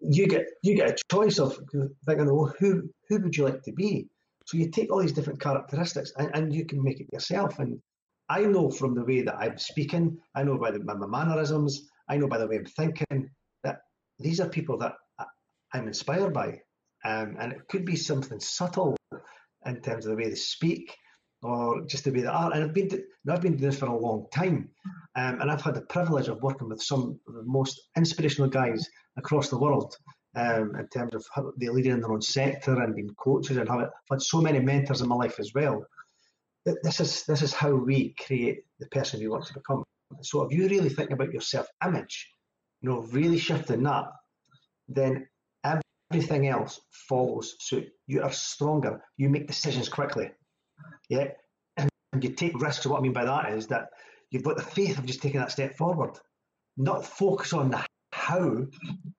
you 0.00 0.28
get 0.28 0.46
you 0.62 0.76
get 0.76 0.90
a 0.90 0.96
choice 1.10 1.40
of 1.40 1.58
thinking, 2.06 2.32
well, 2.32 2.54
who 2.60 2.88
who 3.08 3.18
would 3.20 3.36
you 3.36 3.46
like 3.46 3.62
to 3.64 3.72
be? 3.72 4.06
So 4.46 4.56
you 4.56 4.70
take 4.70 4.90
all 4.90 5.00
these 5.00 5.12
different 5.12 5.40
characteristics 5.40 6.12
and, 6.16 6.30
and 6.34 6.54
you 6.54 6.64
can 6.64 6.82
make 6.82 7.00
it 7.00 7.12
yourself. 7.12 7.58
And 7.58 7.82
I 8.30 8.42
know 8.44 8.70
from 8.70 8.94
the 8.94 9.04
way 9.04 9.20
that 9.22 9.36
I'm 9.36 9.58
speaking, 9.58 10.16
I 10.34 10.42
know 10.42 10.56
by, 10.56 10.70
the, 10.70 10.80
by 10.80 10.94
my 10.94 11.06
mannerisms, 11.06 11.88
I 12.08 12.16
know 12.16 12.28
by 12.28 12.38
the 12.38 12.46
way 12.46 12.56
I'm 12.56 12.64
thinking 12.64 13.28
that 13.64 13.80
these 14.18 14.40
are 14.40 14.48
people 14.48 14.78
that 14.78 14.94
I'm 15.74 15.86
inspired 15.86 16.32
by. 16.32 16.60
Um, 17.04 17.36
and 17.38 17.52
it 17.52 17.68
could 17.68 17.84
be 17.84 17.96
something 17.96 18.40
subtle 18.40 18.96
in 19.66 19.82
terms 19.82 20.06
of 20.06 20.12
the 20.12 20.16
way 20.16 20.30
they 20.30 20.34
speak 20.34 20.96
or 21.42 21.82
just 21.86 22.04
the 22.04 22.12
way 22.12 22.22
they 22.22 22.26
are. 22.26 22.52
And 22.52 22.64
I've 22.64 22.74
been, 22.74 22.88
to, 22.90 23.02
I've 23.28 23.40
been 23.40 23.56
doing 23.56 23.70
this 23.70 23.78
for 23.78 23.86
a 23.86 23.96
long 23.96 24.26
time. 24.32 24.70
Um, 25.16 25.40
and 25.40 25.50
I've 25.50 25.62
had 25.62 25.74
the 25.74 25.82
privilege 25.82 26.28
of 26.28 26.42
working 26.42 26.68
with 26.68 26.82
some 26.82 27.18
of 27.26 27.34
the 27.34 27.42
most 27.44 27.80
inspirational 27.96 28.50
guys 28.50 28.88
across 29.16 29.48
the 29.48 29.58
world 29.58 29.96
um, 30.36 30.74
in 30.76 30.88
terms 30.88 31.14
of 31.14 31.24
how 31.34 31.52
they 31.58 31.68
lead 31.68 31.86
in 31.86 32.00
their 32.00 32.12
own 32.12 32.22
sector 32.22 32.80
and 32.82 32.94
being 32.94 33.14
coaches 33.18 33.56
and 33.56 33.68
have 33.68 33.80
I've 33.80 33.90
had 34.10 34.22
so 34.22 34.40
many 34.40 34.60
mentors 34.60 35.00
in 35.00 35.08
my 35.08 35.16
life 35.16 35.40
as 35.40 35.52
well. 35.54 35.84
This 36.64 37.00
is 37.00 37.24
this 37.24 37.40
is 37.40 37.54
how 37.54 37.74
we 37.74 38.14
create 38.26 38.64
the 38.78 38.86
person 38.88 39.20
we 39.20 39.28
want 39.28 39.46
to 39.46 39.54
become. 39.54 39.82
So 40.20 40.42
if 40.42 40.52
you 40.52 40.68
really 40.68 40.90
think 40.90 41.10
about 41.10 41.32
your 41.32 41.40
self-image, 41.40 42.30
you 42.82 42.90
know, 42.90 43.00
really 43.12 43.38
shifting 43.38 43.82
that, 43.84 44.04
then 44.88 45.26
everything 45.64 46.48
else 46.48 46.80
follows 46.90 47.56
suit. 47.60 47.88
You 48.06 48.22
are 48.22 48.32
stronger. 48.32 49.02
You 49.16 49.30
make 49.30 49.46
decisions 49.46 49.88
quickly. 49.88 50.30
Yeah. 51.08 51.28
And 51.76 52.24
you 52.24 52.30
take 52.30 52.60
risks. 52.60 52.82
So 52.82 52.90
what 52.90 52.98
I 52.98 53.02
mean 53.02 53.12
by 53.12 53.24
that 53.24 53.52
is 53.52 53.66
that 53.68 53.88
you've 54.30 54.42
got 54.42 54.56
the 54.56 54.62
faith 54.62 54.98
of 54.98 55.06
just 55.06 55.22
taking 55.22 55.40
that 55.40 55.52
step 55.52 55.76
forward. 55.76 56.18
Not 56.76 57.04
focus 57.04 57.52
on 57.52 57.70
the 57.70 57.84
how, 58.12 58.66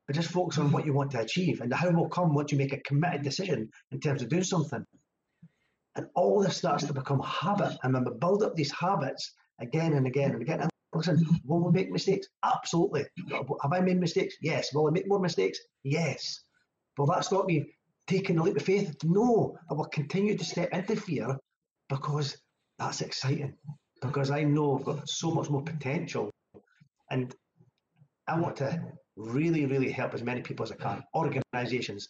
but 0.07 0.15
just 0.15 0.31
focus 0.31 0.57
on 0.57 0.71
what 0.71 0.85
you 0.85 0.93
want 0.93 1.11
to 1.11 1.19
achieve. 1.19 1.61
And 1.61 1.71
the 1.71 1.75
how 1.75 1.91
will 1.91 2.09
come 2.09 2.33
once 2.33 2.51
you 2.51 2.57
make 2.57 2.73
a 2.73 2.81
committed 2.81 3.21
decision 3.21 3.69
in 3.91 3.99
terms 3.99 4.21
of 4.21 4.29
doing 4.29 4.43
something. 4.43 4.83
And 5.95 6.07
all 6.15 6.41
this 6.41 6.57
starts 6.57 6.85
to 6.85 6.93
become 6.93 7.21
habit. 7.21 7.77
And 7.83 7.93
when 7.93 8.05
we 8.05 8.11
build 8.19 8.43
up 8.43 8.55
these 8.55 8.71
habits 8.71 9.33
again 9.59 9.93
and 9.93 10.07
again 10.07 10.31
and 10.31 10.41
again, 10.41 10.61
and 10.61 10.69
listen, 10.93 11.25
will 11.43 11.63
we 11.63 11.71
make 11.71 11.91
mistakes? 11.91 12.27
Absolutely. 12.43 13.05
Have 13.31 13.73
I 13.73 13.81
made 13.81 13.99
mistakes? 13.99 14.35
Yes. 14.41 14.73
Will 14.73 14.87
I 14.87 14.91
make 14.91 15.07
more 15.07 15.19
mistakes? 15.19 15.59
Yes. 15.83 16.43
Will 16.97 17.07
that 17.07 17.25
stop 17.25 17.45
me 17.45 17.65
taking 18.07 18.37
a 18.37 18.43
leap 18.43 18.55
of 18.55 18.63
faith? 18.63 18.95
No. 19.03 19.57
I 19.69 19.73
will 19.73 19.85
continue 19.85 20.37
to 20.37 20.45
step 20.45 20.69
into 20.71 20.95
fear 20.95 21.37
because 21.89 22.37
that's 22.77 23.01
exciting. 23.01 23.55
Because 24.01 24.31
I 24.31 24.43
know 24.43 24.77
I've 24.77 24.85
got 24.85 25.09
so 25.09 25.31
much 25.31 25.49
more 25.49 25.61
potential. 25.61 26.29
And 27.11 27.33
I 28.27 28.39
want 28.39 28.55
to 28.57 28.81
really, 29.17 29.65
really 29.65 29.91
help 29.91 30.13
as 30.13 30.23
many 30.23 30.41
people 30.41 30.63
as 30.63 30.71
I 30.71 30.75
can, 30.75 31.03
organizations, 31.15 32.07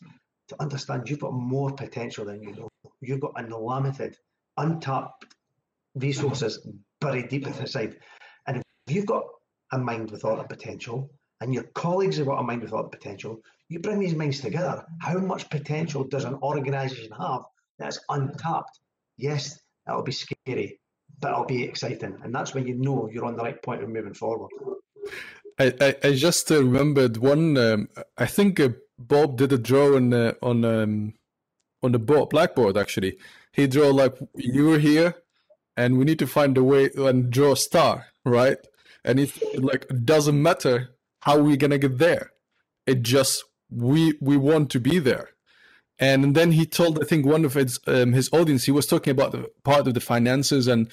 to 0.49 0.61
understand 0.61 1.09
you've 1.09 1.19
got 1.19 1.33
more 1.33 1.71
potential 1.71 2.25
than 2.25 2.41
you 2.43 2.53
know. 2.53 2.67
You've 3.01 3.21
got 3.21 3.33
unlimited, 3.37 4.17
untapped 4.57 5.25
resources 5.95 6.67
buried 7.01 7.29
deep 7.29 7.47
inside. 7.47 7.97
And 8.47 8.57
if 8.57 8.95
you've 8.95 9.05
got 9.05 9.23
a 9.71 9.77
mind 9.77 10.11
with 10.11 10.25
all 10.25 10.35
the 10.35 10.43
potential, 10.43 11.09
and 11.41 11.53
your 11.53 11.63
colleagues 11.73 12.17
have 12.17 12.27
got 12.27 12.39
a 12.39 12.43
mind 12.43 12.61
with 12.61 12.73
all 12.73 12.83
the 12.83 12.89
potential, 12.89 13.39
you 13.69 13.79
bring 13.79 13.99
these 13.99 14.15
minds 14.15 14.41
together. 14.41 14.83
How 14.99 15.17
much 15.19 15.49
potential 15.49 16.03
does 16.03 16.25
an 16.25 16.35
organization 16.35 17.11
have 17.17 17.43
that's 17.77 17.99
untapped? 18.09 18.79
Yes, 19.17 19.59
that'll 19.89 20.03
be 20.03 20.11
scary, 20.11 20.79
but 21.19 21.31
it'll 21.31 21.45
be 21.45 21.63
exciting. 21.63 22.17
And 22.23 22.33
that's 22.33 22.53
when 22.53 22.67
you 22.67 22.75
know 22.75 23.09
you're 23.11 23.25
on 23.25 23.35
the 23.35 23.43
right 23.43 23.61
point 23.61 23.83
of 23.83 23.89
moving 23.89 24.13
forward. 24.13 24.51
I, 25.57 25.73
I, 25.81 25.95
I 26.03 26.13
just 26.13 26.51
uh, 26.51 26.63
remembered 26.63 27.17
one. 27.17 27.57
Um, 27.57 27.89
I 28.17 28.27
think 28.27 28.59
uh, 28.59 28.69
Bob 28.97 29.37
did 29.37 29.51
a 29.51 29.57
drawing 29.57 30.13
uh, 30.13 30.33
on 30.41 30.63
um, 30.63 31.13
on 31.81 31.91
the 31.91 31.99
board, 31.99 32.29
blackboard. 32.29 32.77
Actually, 32.77 33.17
he 33.51 33.67
drew 33.67 33.91
like 33.91 34.15
you 34.35 34.67
were 34.67 34.79
here, 34.79 35.15
and 35.75 35.97
we 35.97 36.05
need 36.05 36.19
to 36.19 36.27
find 36.27 36.57
a 36.57 36.63
way 36.63 36.91
and 36.95 37.31
draw 37.31 37.53
a 37.53 37.57
star, 37.57 38.05
right? 38.23 38.59
And 39.03 39.19
it 39.19 39.31
like 39.61 39.87
it 39.89 40.05
doesn't 40.05 40.41
matter 40.41 40.89
how 41.21 41.41
we're 41.41 41.57
gonna 41.57 41.79
get 41.79 41.97
there. 41.97 42.31
It 42.85 43.01
just 43.01 43.43
we 43.71 44.13
we 44.21 44.37
want 44.37 44.69
to 44.71 44.79
be 44.79 44.99
there. 44.99 45.31
And 45.99 46.33
then 46.35 46.51
he 46.51 46.65
told, 46.65 47.01
I 47.01 47.05
think, 47.05 47.25
one 47.25 47.43
of 47.43 47.53
his 47.53 47.79
um, 47.87 48.13
his 48.13 48.29
audience. 48.31 48.63
He 48.63 48.71
was 48.71 48.87
talking 48.87 49.11
about 49.11 49.31
the 49.31 49.49
part 49.63 49.87
of 49.87 49.93
the 49.93 49.99
finances 49.99 50.67
and 50.67 50.89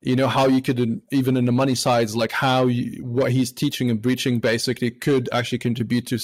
you 0.00 0.14
know 0.14 0.28
how 0.28 0.46
you 0.46 0.60
could 0.60 1.00
even 1.10 1.36
in 1.36 1.46
the 1.46 1.52
money 1.52 1.74
sides 1.74 2.14
like 2.14 2.30
how 2.30 2.66
you, 2.66 3.02
what 3.02 3.32
he's 3.32 3.50
teaching 3.50 3.90
and 3.90 4.02
preaching 4.02 4.38
basically 4.38 4.90
could 4.90 5.28
actually 5.32 5.58
contribute 5.58 6.06
to 6.06 6.18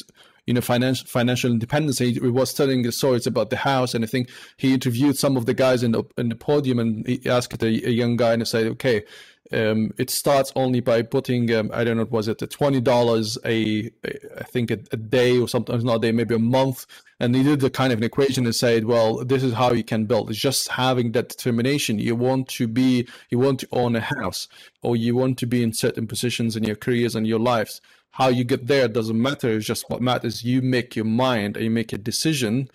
you 0.51 0.55
know 0.55 0.61
financial 0.61 1.07
financial 1.07 1.53
independence. 1.53 2.01
He, 2.01 2.19
was 2.19 2.53
telling 2.53 2.83
the 2.83 2.91
stories 2.91 3.25
about 3.25 3.51
the 3.51 3.57
house, 3.57 3.95
and 3.95 4.05
I 4.05 4.09
think 4.09 4.31
he 4.57 4.75
interviewed 4.75 5.17
some 5.17 5.37
of 5.37 5.47
the 5.47 5.55
guys 5.55 5.85
in 5.85 5.93
the 5.93 6.03
in 6.19 6.29
the 6.29 6.35
podium, 6.35 6.81
and 6.81 7.07
he 7.07 7.23
asked 7.31 7.63
a, 7.63 7.69
a 7.69 7.93
young 7.93 8.17
guy 8.17 8.33
and 8.33 8.43
he 8.43 8.47
said, 8.47 8.67
"Okay, 8.67 9.05
um, 9.53 9.93
it 9.97 10.11
starts 10.11 10.51
only 10.57 10.81
by 10.81 11.03
putting 11.03 11.55
um, 11.55 11.71
I 11.73 11.85
don't 11.85 11.99
know 11.99 12.03
what 12.03 12.11
was 12.11 12.27
it 12.27 12.43
twenty 12.51 12.81
dollars 12.81 13.39
a 13.45 13.93
I 14.39 14.43
think 14.43 14.73
a, 14.73 14.81
a, 14.91 14.97
day 14.97 15.39
or 15.39 15.47
sometimes 15.47 15.85
not 15.85 15.97
a 15.97 16.01
day 16.01 16.11
maybe 16.11 16.35
a 16.35 16.41
month. 16.41 16.85
And 17.21 17.37
he 17.37 17.45
did 17.45 17.61
the 17.61 17.71
kind 17.71 17.93
of 17.93 18.01
an 18.01 18.05
equation 18.05 18.45
and 18.45 18.55
said 18.55 18.87
well 18.87 19.25
this 19.25 19.45
is 19.45 19.53
how 19.53 19.71
you 19.71 19.85
can 19.85 20.07
build. 20.07 20.31
It's 20.31 20.39
just 20.41 20.67
having 20.67 21.13
that 21.13 21.29
determination. 21.29 22.01
You 22.01 22.17
want 22.17 22.49
to 22.49 22.67
be 22.67 23.07
you 23.31 23.39
want 23.39 23.61
to 23.61 23.69
own 23.71 23.95
a 23.95 24.01
house 24.01 24.49
or 24.83 24.97
you 24.97 25.15
want 25.15 25.39
to 25.39 25.47
be 25.47 25.63
in 25.63 25.73
certain 25.73 26.09
positions 26.09 26.57
in 26.57 26.65
your 26.65 26.77
careers 26.77 27.15
and 27.15 27.25
your 27.25 27.39
lives 27.39 27.81
how 28.13 28.29
you 28.29 28.45
get 28.45 28.67
there 28.67 28.89
doesn't 28.89 29.21
matter. 29.21 29.51
It's 29.51 29.67
just 29.67 29.89
what 29.89 30.03
matters. 30.03 30.45
You 30.45 30.63
make 30.63 30.97
your 30.97 31.05
mind 31.05 31.57
and 31.57 31.65
you 31.65 31.71
make 31.71 31.93
a 31.93 31.99
decision 31.99 32.69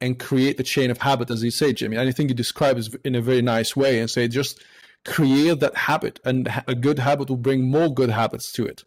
and 0.00 0.18
create 0.18 0.56
the 0.56 0.62
chain 0.62 0.90
of 0.90 0.98
habit 0.98 1.30
as 1.30 1.42
you 1.42 1.50
say 1.50 1.72
Jimmy. 1.72 1.96
And 1.96 2.08
I 2.08 2.12
think 2.12 2.30
you 2.30 2.34
describe 2.34 2.78
it 2.78 2.88
in 3.04 3.14
a 3.14 3.20
very 3.20 3.42
nice 3.42 3.76
way 3.76 4.00
and 4.00 4.10
say 4.10 4.28
just 4.28 4.62
create 5.04 5.60
that 5.60 5.76
habit 5.76 6.20
and 6.24 6.50
a 6.66 6.74
good 6.74 6.98
habit 6.98 7.28
will 7.28 7.36
bring 7.36 7.70
more 7.70 7.92
good 7.92 8.10
habits 8.10 8.52
to 8.52 8.66
it. 8.66 8.84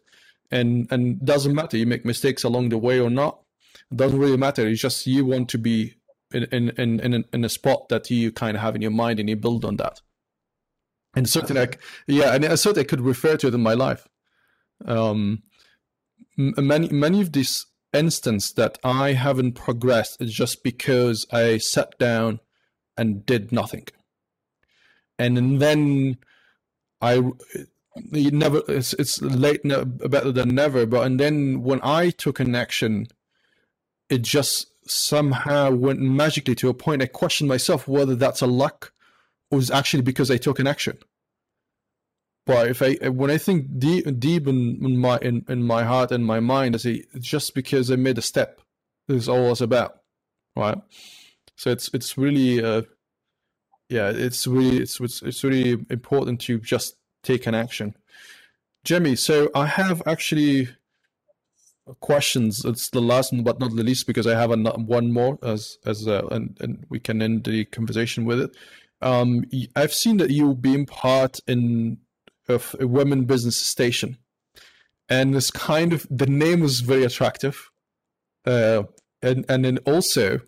And 0.50 0.86
and 0.90 1.24
doesn't 1.24 1.54
matter. 1.54 1.76
You 1.76 1.86
make 1.86 2.04
mistakes 2.04 2.44
along 2.44 2.68
the 2.68 2.78
way 2.78 3.00
or 3.00 3.10
not. 3.10 3.40
It 3.90 3.96
doesn't 3.96 4.18
really 4.18 4.36
matter. 4.36 4.68
It's 4.68 4.80
just 4.80 5.06
you 5.06 5.24
want 5.24 5.48
to 5.50 5.58
be 5.58 5.94
in 6.32 6.44
in 6.44 7.00
in 7.00 7.24
in, 7.32 7.44
a 7.44 7.48
spot 7.48 7.88
that 7.88 8.10
you 8.10 8.30
kind 8.30 8.56
of 8.56 8.62
have 8.62 8.76
in 8.76 8.82
your 8.82 8.90
mind 8.90 9.18
and 9.18 9.28
you 9.28 9.36
build 9.36 9.64
on 9.64 9.76
that. 9.76 10.00
And 11.16 11.28
certainly 11.28 11.60
like 11.60 11.80
yeah 12.06 12.34
and 12.34 12.44
I 12.44 12.56
certainly 12.56 12.84
could 12.84 13.00
refer 13.00 13.36
to 13.38 13.48
it 13.48 13.54
in 13.54 13.62
my 13.62 13.74
life. 13.74 14.06
Um 14.84 15.42
many 16.36 16.88
many 16.88 17.20
of 17.20 17.32
these 17.32 17.66
instances 17.92 18.52
that 18.54 18.78
I 18.82 19.12
haven't 19.12 19.52
progressed 19.52 20.20
is 20.20 20.32
just 20.32 20.62
because 20.62 21.26
I 21.32 21.58
sat 21.58 21.98
down 21.98 22.40
and 22.96 23.24
did 23.24 23.52
nothing. 23.52 23.86
And 25.18 25.60
then 25.60 26.18
I 27.00 27.22
never 28.10 28.62
it's 28.66 28.92
it's 28.94 29.22
late 29.22 29.60
better 29.62 30.32
than 30.32 30.54
never 30.54 30.84
but 30.84 31.06
and 31.06 31.20
then 31.20 31.62
when 31.62 31.80
I 31.82 32.10
took 32.10 32.40
an 32.40 32.54
action 32.56 33.06
it 34.10 34.22
just 34.22 34.66
somehow 34.90 35.70
went 35.70 36.00
magically 36.00 36.56
to 36.56 36.68
a 36.68 36.74
point 36.74 37.02
I 37.02 37.06
questioned 37.06 37.48
myself 37.48 37.86
whether 37.86 38.16
that's 38.16 38.42
a 38.42 38.46
luck 38.48 38.92
or 39.50 39.58
is 39.58 39.70
actually 39.70 40.02
because 40.02 40.30
I 40.30 40.38
took 40.38 40.58
an 40.58 40.66
action 40.66 40.98
but 42.46 42.68
if 42.68 42.82
I 42.82 42.94
when 43.08 43.30
I 43.30 43.38
think 43.38 43.78
deep 43.78 44.06
deep 44.18 44.46
in, 44.46 44.84
in 44.84 44.98
my 44.98 45.18
in, 45.22 45.44
in 45.48 45.62
my 45.62 45.84
heart 45.84 46.12
and 46.12 46.24
my 46.24 46.40
mind 46.40 46.74
I 46.74 46.78
say 46.78 47.04
it's 47.12 47.26
just 47.26 47.54
because 47.54 47.90
I 47.90 47.96
made 47.96 48.18
a 48.18 48.22
step 48.22 48.60
this 49.08 49.22
is 49.22 49.28
all 49.28 49.52
it's 49.52 49.60
about 49.60 50.00
right 50.56 50.78
so 51.56 51.70
it's 51.70 51.90
it's 51.94 52.18
really 52.18 52.62
uh, 52.64 52.82
yeah, 53.88 54.10
it's 54.10 54.46
really 54.46 54.78
it's 54.78 55.00
it's 55.00 55.44
really 55.44 55.84
important 55.90 56.40
to 56.42 56.58
just 56.58 56.96
take 57.22 57.46
an 57.46 57.54
action. 57.54 57.94
Jimmy, 58.84 59.16
so 59.16 59.50
I 59.54 59.66
have 59.66 60.02
actually 60.06 60.68
questions. 62.00 62.64
It's 62.64 62.90
the 62.90 63.00
last 63.00 63.32
but 63.44 63.60
not 63.60 63.74
the 63.76 63.82
least 63.82 64.06
because 64.06 64.26
I 64.26 64.38
have 64.38 64.50
a, 64.50 64.56
one 64.56 65.12
more 65.12 65.38
as 65.42 65.78
as 65.84 66.08
uh, 66.08 66.26
and 66.30 66.56
and 66.60 66.84
we 66.88 66.98
can 66.98 67.22
end 67.22 67.44
the 67.44 67.66
conversation 67.66 68.24
with 68.24 68.40
it. 68.40 68.56
Um, 69.00 69.44
I've 69.76 69.92
seen 69.92 70.16
that 70.18 70.30
you've 70.30 70.62
been 70.62 70.86
part 70.86 71.40
in 71.46 71.98
of 72.48 72.74
a 72.80 72.86
women 72.86 73.24
business 73.24 73.56
station, 73.56 74.18
and 75.08 75.34
this 75.34 75.50
kind 75.50 75.92
of 75.92 76.06
the 76.10 76.26
name 76.26 76.60
was 76.60 76.80
very 76.80 77.04
attractive, 77.04 77.70
uh, 78.46 78.84
and 79.22 79.44
and 79.48 79.64
then 79.64 79.78
also 79.78 80.40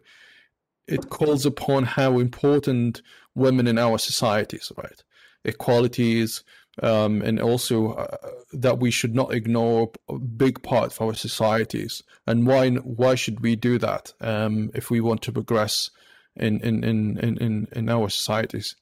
it 0.86 1.10
calls 1.10 1.44
upon 1.44 1.84
how 1.84 2.18
important 2.18 3.02
women 3.34 3.66
in 3.66 3.78
our 3.78 3.98
societies, 3.98 4.70
right? 4.76 5.02
Equalities, 5.44 6.44
um, 6.82 7.22
and 7.22 7.40
also 7.40 7.92
uh, 7.92 8.16
that 8.52 8.78
we 8.78 8.90
should 8.90 9.14
not 9.14 9.32
ignore 9.32 9.90
a 10.08 10.18
big 10.18 10.62
part 10.62 10.92
of 10.92 11.00
our 11.00 11.14
societies. 11.14 12.02
And 12.26 12.46
why 12.46 12.70
why 12.70 13.14
should 13.14 13.40
we 13.40 13.56
do 13.56 13.78
that 13.78 14.12
um, 14.20 14.70
if 14.74 14.90
we 14.90 15.00
want 15.00 15.22
to 15.22 15.32
progress 15.32 15.90
in 16.34 16.60
in, 16.60 16.84
in, 16.84 17.18
in, 17.18 17.68
in 17.72 17.88
our 17.88 18.08
societies? 18.08 18.76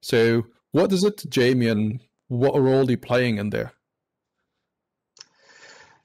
So, 0.00 0.44
what 0.72 0.92
is 0.92 1.04
it, 1.04 1.24
Jamie, 1.28 1.68
and 1.68 2.00
what 2.28 2.60
role 2.60 2.90
you 2.90 2.98
playing 2.98 3.38
in 3.38 3.50
there? 3.50 3.72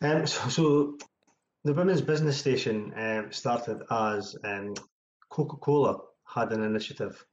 Um, 0.01 0.25
so, 0.25 0.49
so, 0.49 0.97
the 1.63 1.73
Women's 1.73 2.01
Business 2.01 2.37
Station 2.37 2.93
um, 2.95 3.31
started 3.31 3.83
as 3.91 4.35
um, 4.43 4.73
Coca 5.29 5.57
Cola 5.57 5.99
had 6.25 6.51
an 6.51 6.63
initiative 6.63 7.23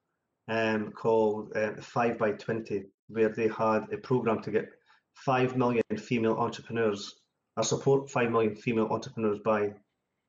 um, 0.48 0.92
called 0.92 1.57
uh, 1.57 1.72
5 1.81 2.18
by 2.18 2.33
20, 2.33 2.85
where 3.09 3.31
they 3.31 3.48
had 3.48 3.87
a 3.92 3.96
program 3.96 4.42
to 4.42 4.51
get 4.51 4.68
5 5.14 5.57
million 5.57 5.83
female 5.96 6.37
entrepreneurs, 6.37 7.14
or 7.57 7.62
support 7.62 8.11
5 8.11 8.31
million 8.31 8.55
female 8.55 8.88
entrepreneurs 8.90 9.38
by 9.44 9.68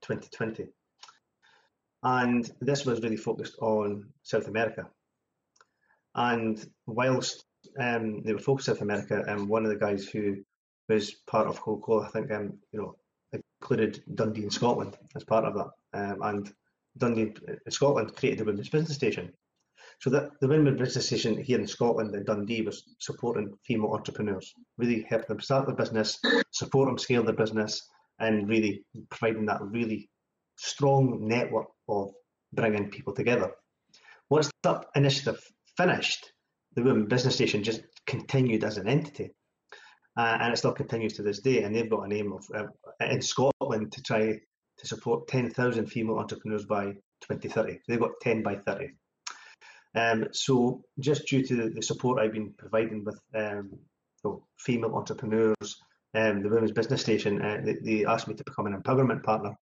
2020. 0.01 0.67
And 2.03 2.49
this 2.61 2.85
was 2.85 3.01
really 3.01 3.17
focused 3.17 3.57
on 3.59 4.09
South 4.23 4.47
America. 4.47 4.87
And 6.15 6.65
whilst 6.87 7.43
um, 7.79 8.21
they 8.23 8.33
were 8.33 8.39
focused 8.39 8.67
South 8.67 8.81
America, 8.81 9.23
and 9.27 9.47
one 9.47 9.65
of 9.65 9.69
the 9.69 9.77
guys 9.77 10.07
who 10.07 10.37
was 10.87 11.11
part 11.27 11.47
of 11.47 11.61
Coca-Cola, 11.61 12.05
I 12.05 12.09
think, 12.09 12.31
um, 12.31 12.53
you 12.71 12.79
know, 12.81 12.95
included 13.61 14.03
Dundee 14.15 14.43
in 14.43 14.49
Scotland 14.49 14.97
as 15.15 15.23
part 15.23 15.45
of 15.45 15.53
that. 15.53 15.69
Um, 15.93 16.21
and 16.23 16.53
Dundee 16.97 17.21
in 17.21 17.35
uh, 17.47 17.69
Scotland 17.69 18.15
created 18.15 18.39
the 18.39 18.45
Women's 18.45 18.69
Business 18.69 18.95
Station. 18.95 19.31
So 20.01 20.09
that 20.11 20.31
the 20.39 20.47
Women's 20.47 20.79
Business 20.79 21.07
Station 21.07 21.41
here 21.41 21.59
in 21.59 21.67
Scotland 21.67 22.15
in 22.15 22.23
Dundee 22.23 22.61
was 22.61 22.95
supporting 22.99 23.53
female 23.65 23.93
entrepreneurs, 23.93 24.53
really 24.77 25.05
helping 25.09 25.27
them 25.27 25.41
start 25.41 25.67
their 25.67 25.75
business, 25.75 26.19
support 26.51 26.87
them 26.87 26.97
scale 26.97 27.23
their 27.23 27.35
business, 27.35 27.87
and 28.19 28.47
really 28.49 28.83
providing 29.09 29.45
that 29.45 29.61
really 29.61 30.09
strong 30.57 31.27
network 31.27 31.67
of 31.87 32.11
bringing 32.53 32.89
people 32.89 33.13
together. 33.13 33.51
Once 34.29 34.49
that 34.63 34.85
initiative 34.95 35.41
finished, 35.77 36.31
the 36.79 36.89
Women 36.89 37.05
Business 37.05 37.35
Station 37.35 37.63
just 37.63 37.81
continued 38.05 38.63
as 38.63 38.77
an 38.77 38.87
entity. 38.87 39.31
Uh, 40.17 40.37
and 40.41 40.53
it 40.53 40.57
still 40.57 40.73
continues 40.73 41.13
to 41.13 41.21
this 41.21 41.39
day. 41.39 41.63
And 41.63 41.75
they've 41.75 41.89
got 41.89 42.03
a 42.03 42.07
name 42.07 42.33
of 42.33 42.45
uh, 42.53 43.05
in 43.05 43.21
Scotland 43.21 43.91
to 43.91 44.01
try 44.01 44.39
to 44.77 44.87
support 44.87 45.27
10,000 45.27 45.85
female 45.87 46.17
entrepreneurs 46.17 46.65
by 46.65 46.85
2030. 47.21 47.79
They've 47.87 47.99
got 47.99 48.19
10 48.21 48.43
by 48.43 48.55
30. 48.55 48.89
Um, 49.95 50.27
so 50.31 50.83
just 50.99 51.27
due 51.27 51.45
to 51.45 51.69
the 51.69 51.81
support 51.81 52.19
I've 52.19 52.33
been 52.33 52.53
providing 52.57 53.03
with 53.03 53.19
um, 53.35 53.79
female 54.57 54.95
entrepreneurs, 54.95 55.81
um, 56.13 56.41
the 56.41 56.49
Women's 56.49 56.71
Business 56.71 57.01
Station, 57.01 57.41
uh, 57.41 57.61
they, 57.63 57.73
they, 57.81 58.05
asked 58.05 58.27
me 58.27 58.35
to 58.35 58.43
become 58.43 58.67
an 58.67 58.79
empowerment 58.79 59.23
partner, 59.23 59.55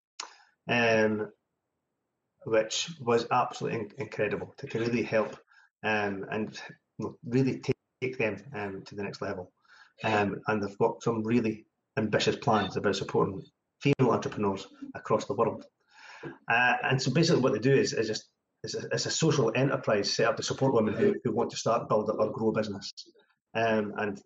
um, 0.69 1.29
which 2.45 2.89
was 3.01 3.25
absolutely 3.31 3.79
in- 3.79 3.91
incredible 3.97 4.53
to, 4.57 4.67
to, 4.67 4.79
really 4.79 5.03
help 5.03 5.37
um, 5.83 6.25
and 6.31 6.59
really 7.25 7.59
take, 7.59 8.17
them 8.19 8.37
um, 8.53 8.83
to 8.85 8.95
the 8.95 9.03
next 9.03 9.21
level. 9.21 9.51
and 10.47 10.61
they've 10.61 10.77
got 10.77 11.01
some 11.01 11.23
really 11.23 11.65
ambitious 11.97 12.35
plans 12.35 12.77
about 12.77 12.95
supporting 12.95 13.41
female 13.81 14.13
entrepreneurs 14.13 14.67
across 14.95 15.25
the 15.25 15.33
world. 15.33 15.65
Uh, 16.49 16.73
and 16.83 17.01
so 17.01 17.11
basically 17.11 17.41
what 17.41 17.53
they 17.53 17.59
do 17.59 17.73
is, 17.73 17.93
is 17.93 18.07
just 18.07 18.29
it's 18.63 18.75
a, 18.75 18.87
it's 18.91 19.05
a 19.05 19.11
social 19.11 19.51
enterprise 19.55 20.13
set 20.13 20.27
up 20.27 20.37
to 20.37 20.43
support 20.43 20.73
women 20.73 20.93
who, 20.93 21.15
who 21.23 21.31
want 21.31 21.49
to 21.51 21.57
start, 21.57 21.87
build, 21.87 22.09
or 22.09 22.31
grow 22.31 22.49
a 22.49 22.51
business. 22.51 22.91
Um, 23.55 23.93
and 23.97 24.21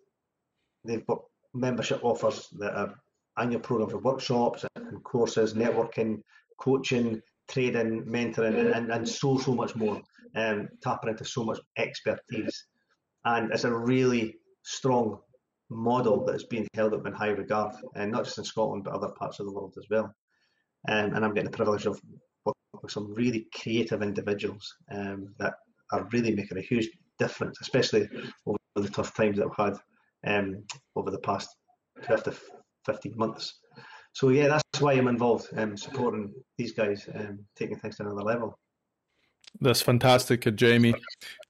they've 0.84 1.06
got 1.06 1.22
membership 1.54 2.00
offers 2.02 2.48
that 2.58 2.74
are 2.74 2.94
annual 3.38 3.60
programs 3.60 3.94
of 3.94 4.04
workshops 4.04 4.64
and 4.74 5.02
courses, 5.04 5.54
networking, 5.54 6.22
coaching, 6.58 7.20
trading, 7.48 8.04
mentoring, 8.04 8.58
and, 8.58 8.68
and, 8.70 8.90
and 8.90 9.08
so, 9.08 9.38
so 9.38 9.54
much 9.54 9.76
more, 9.76 10.00
um, 10.36 10.68
tapping 10.82 11.10
into 11.10 11.24
so 11.24 11.44
much 11.44 11.58
expertise. 11.78 12.66
And 13.24 13.52
it's 13.52 13.64
a 13.64 13.74
really 13.74 14.36
strong 14.64 15.18
model 15.70 16.24
that 16.24 16.34
is 16.34 16.44
being 16.44 16.68
held 16.74 16.94
up 16.94 17.06
in 17.06 17.12
high 17.12 17.28
regard, 17.28 17.74
and 17.94 18.12
not 18.12 18.24
just 18.24 18.38
in 18.38 18.44
Scotland, 18.44 18.84
but 18.84 18.94
other 18.94 19.12
parts 19.18 19.40
of 19.40 19.46
the 19.46 19.52
world 19.52 19.74
as 19.78 19.86
well. 19.90 20.14
Um, 20.88 21.14
and 21.14 21.24
I'm 21.24 21.34
getting 21.34 21.50
the 21.50 21.56
privilege 21.56 21.86
of 21.86 22.00
working 22.44 22.80
with 22.82 22.92
some 22.92 23.14
really 23.14 23.46
creative 23.54 24.02
individuals 24.02 24.74
um, 24.90 25.34
that 25.38 25.54
are 25.92 26.08
really 26.12 26.34
making 26.34 26.58
a 26.58 26.62
huge 26.62 26.88
difference, 27.18 27.58
especially 27.60 28.08
over 28.46 28.58
the 28.76 28.88
tough 28.88 29.14
times 29.14 29.38
that 29.38 29.46
we've 29.46 29.66
had 29.66 29.78
um, 30.26 30.64
over 30.96 31.10
the 31.10 31.18
past 31.18 31.48
12 32.02 32.24
to 32.24 32.34
15 32.86 33.14
months. 33.16 33.60
So 34.14 34.28
yeah, 34.28 34.48
that's 34.48 34.82
why 34.82 34.92
I'm 34.94 35.08
involved, 35.08 35.48
um, 35.56 35.76
supporting 35.76 36.32
these 36.58 36.72
guys, 36.72 37.08
um, 37.14 37.40
taking 37.56 37.78
things 37.78 37.96
to 37.96 38.04
another 38.04 38.22
level. 38.22 38.58
That's 39.60 39.82
fantastic, 39.82 40.46
uh, 40.46 40.50
Jamie. 40.50 40.94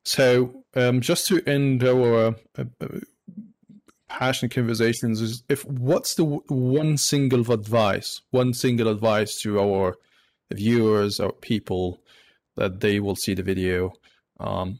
So 0.04 0.64
um, 0.74 1.00
just 1.00 1.28
to 1.28 1.42
end 1.48 1.84
our 1.84 2.34
uh, 2.58 2.64
uh 2.80 2.88
passionate 4.08 4.54
conversations 4.54 5.22
is 5.22 5.42
if 5.48 5.64
what's 5.64 6.16
the 6.16 6.24
one 6.24 6.98
single 6.98 7.50
advice, 7.50 8.20
one 8.30 8.52
single 8.52 8.88
advice 8.88 9.40
to 9.40 9.58
our 9.58 9.96
viewers 10.52 11.18
or 11.18 11.32
people 11.32 12.02
that 12.56 12.80
they 12.80 13.00
will 13.00 13.16
see 13.16 13.34
the 13.34 13.42
video, 13.42 13.92
um, 14.38 14.78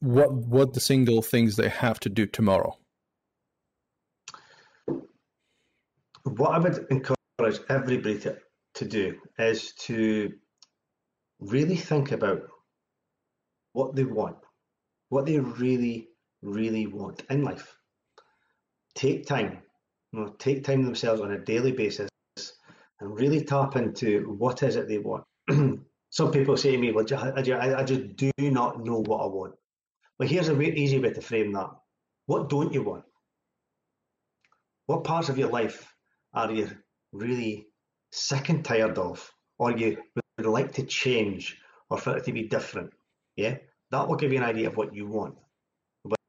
what 0.00 0.32
what 0.32 0.74
the 0.74 0.80
single 0.80 1.22
things 1.22 1.56
they 1.56 1.68
have 1.68 2.00
to 2.00 2.08
do 2.08 2.26
tomorrow? 2.26 2.76
What 6.24 6.50
I 6.50 6.58
would 6.58 6.86
encourage 6.90 7.60
everybody 7.68 8.18
to, 8.20 8.36
to 8.74 8.84
do 8.84 9.16
is 9.38 9.72
to 9.86 10.32
really 11.40 11.76
think 11.76 12.12
about 12.12 12.42
what 13.72 13.94
they 13.94 14.04
want, 14.04 14.36
what 15.10 15.26
they 15.26 15.38
really, 15.38 16.08
really 16.42 16.86
want 16.86 17.22
in 17.30 17.42
life. 17.42 17.76
Take 18.94 19.26
time, 19.26 19.58
you 20.12 20.20
know, 20.20 20.34
take 20.38 20.64
time 20.64 20.82
themselves 20.82 21.20
on 21.20 21.32
a 21.32 21.44
daily 21.44 21.72
basis 21.72 22.08
and 23.00 23.18
really 23.18 23.44
tap 23.44 23.76
into 23.76 24.34
what 24.38 24.62
is 24.62 24.76
it 24.76 24.88
they 24.88 24.98
want. 24.98 25.24
Some 26.10 26.30
people 26.30 26.56
say 26.56 26.72
to 26.72 26.78
me, 26.78 26.92
well, 26.92 27.04
I, 27.12 27.74
I 27.74 27.84
just 27.84 28.16
do 28.16 28.30
not 28.38 28.82
know 28.84 29.02
what 29.02 29.20
I 29.22 29.26
want. 29.26 29.54
Well, 30.18 30.28
here's 30.28 30.48
a 30.48 30.54
way, 30.54 30.72
easy 30.72 30.98
way 30.98 31.12
to 31.12 31.20
frame 31.20 31.52
that. 31.52 31.68
What 32.24 32.48
don't 32.48 32.72
you 32.72 32.82
want? 32.82 33.04
What 34.86 35.04
parts 35.04 35.28
of 35.28 35.36
your 35.36 35.50
life 35.50 35.92
are 36.32 36.50
you 36.50 36.70
really 37.12 37.66
sick 38.12 38.48
and 38.48 38.64
tired 38.64 38.98
of, 38.98 39.30
or 39.58 39.72
you 39.72 39.98
would 40.46 40.52
like 40.52 40.72
to 40.74 40.84
change, 40.84 41.56
or 41.90 41.98
for 41.98 42.16
it 42.16 42.24
to 42.24 42.32
be 42.32 42.44
different? 42.44 42.90
Yeah, 43.36 43.56
that 43.90 44.08
will 44.08 44.16
give 44.16 44.32
you 44.32 44.38
an 44.38 44.44
idea 44.44 44.68
of 44.68 44.76
what 44.76 44.94
you 44.94 45.06
want. 45.06 45.34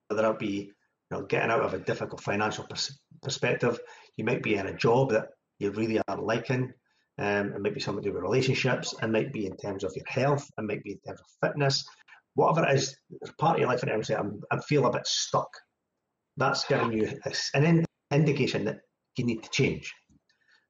Whether 0.10 0.30
it 0.32 0.40
be 0.40 0.72
you 1.10 1.18
know, 1.18 1.24
getting 1.24 1.52
out 1.52 1.62
of 1.62 1.74
a 1.74 1.80
difficult 1.80 2.22
financial 2.22 2.66
pers- 2.66 3.00
perspective, 3.22 3.80
you 4.18 4.26
might 4.26 4.44
be 4.44 4.56
in 4.56 4.68
a 4.68 4.78
job 4.78 5.12
that 5.12 5.30
you 5.60 5.72
really 5.72 6.02
aren't 6.08 6.26
liking. 6.26 6.74
Um, 7.20 7.54
it 7.54 7.62
might 7.62 7.74
be 7.74 7.80
something 7.80 8.04
to 8.04 8.10
do 8.10 8.14
with 8.14 8.24
relationships. 8.24 8.94
It 9.02 9.10
might 9.10 9.34
be 9.34 9.48
in 9.48 9.58
terms 9.58 9.84
of 9.84 9.94
your 9.96 10.06
health. 10.08 10.48
It 10.58 10.64
might 10.64 10.84
be 10.84 10.92
in 10.94 11.00
terms 11.00 11.20
of 11.20 11.50
fitness. 11.50 11.88
Whatever 12.36 12.68
it 12.68 12.76
is, 12.76 12.96
part 13.40 13.56
of 13.56 13.60
your 13.60 13.70
life, 13.70 13.82
and 13.82 13.92
I'm 13.92 14.04
saying 14.04 14.42
I 14.52 14.60
feel 14.60 14.86
a 14.86 14.92
bit 14.92 15.08
stuck. 15.08 15.50
That's 16.36 16.66
giving 16.66 16.94
you 16.94 17.10
an 17.56 17.86
indication 18.12 18.66
that 18.66 18.82
you 19.18 19.26
need 19.26 19.42
to 19.42 19.50
change. 19.50 19.92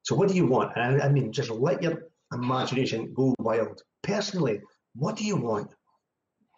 So, 0.02 0.14
what 0.14 0.30
do 0.30 0.34
you 0.34 0.46
want? 0.46 0.72
And 0.76 1.02
I, 1.02 1.06
I 1.06 1.08
mean, 1.10 1.30
just 1.30 1.50
let 1.50 1.82
your 1.82 2.04
imagination 2.32 3.12
go 3.14 3.34
wild. 3.38 3.82
Personally, 4.02 4.60
what 4.94 5.16
do 5.16 5.24
you 5.24 5.36
want? 5.36 5.70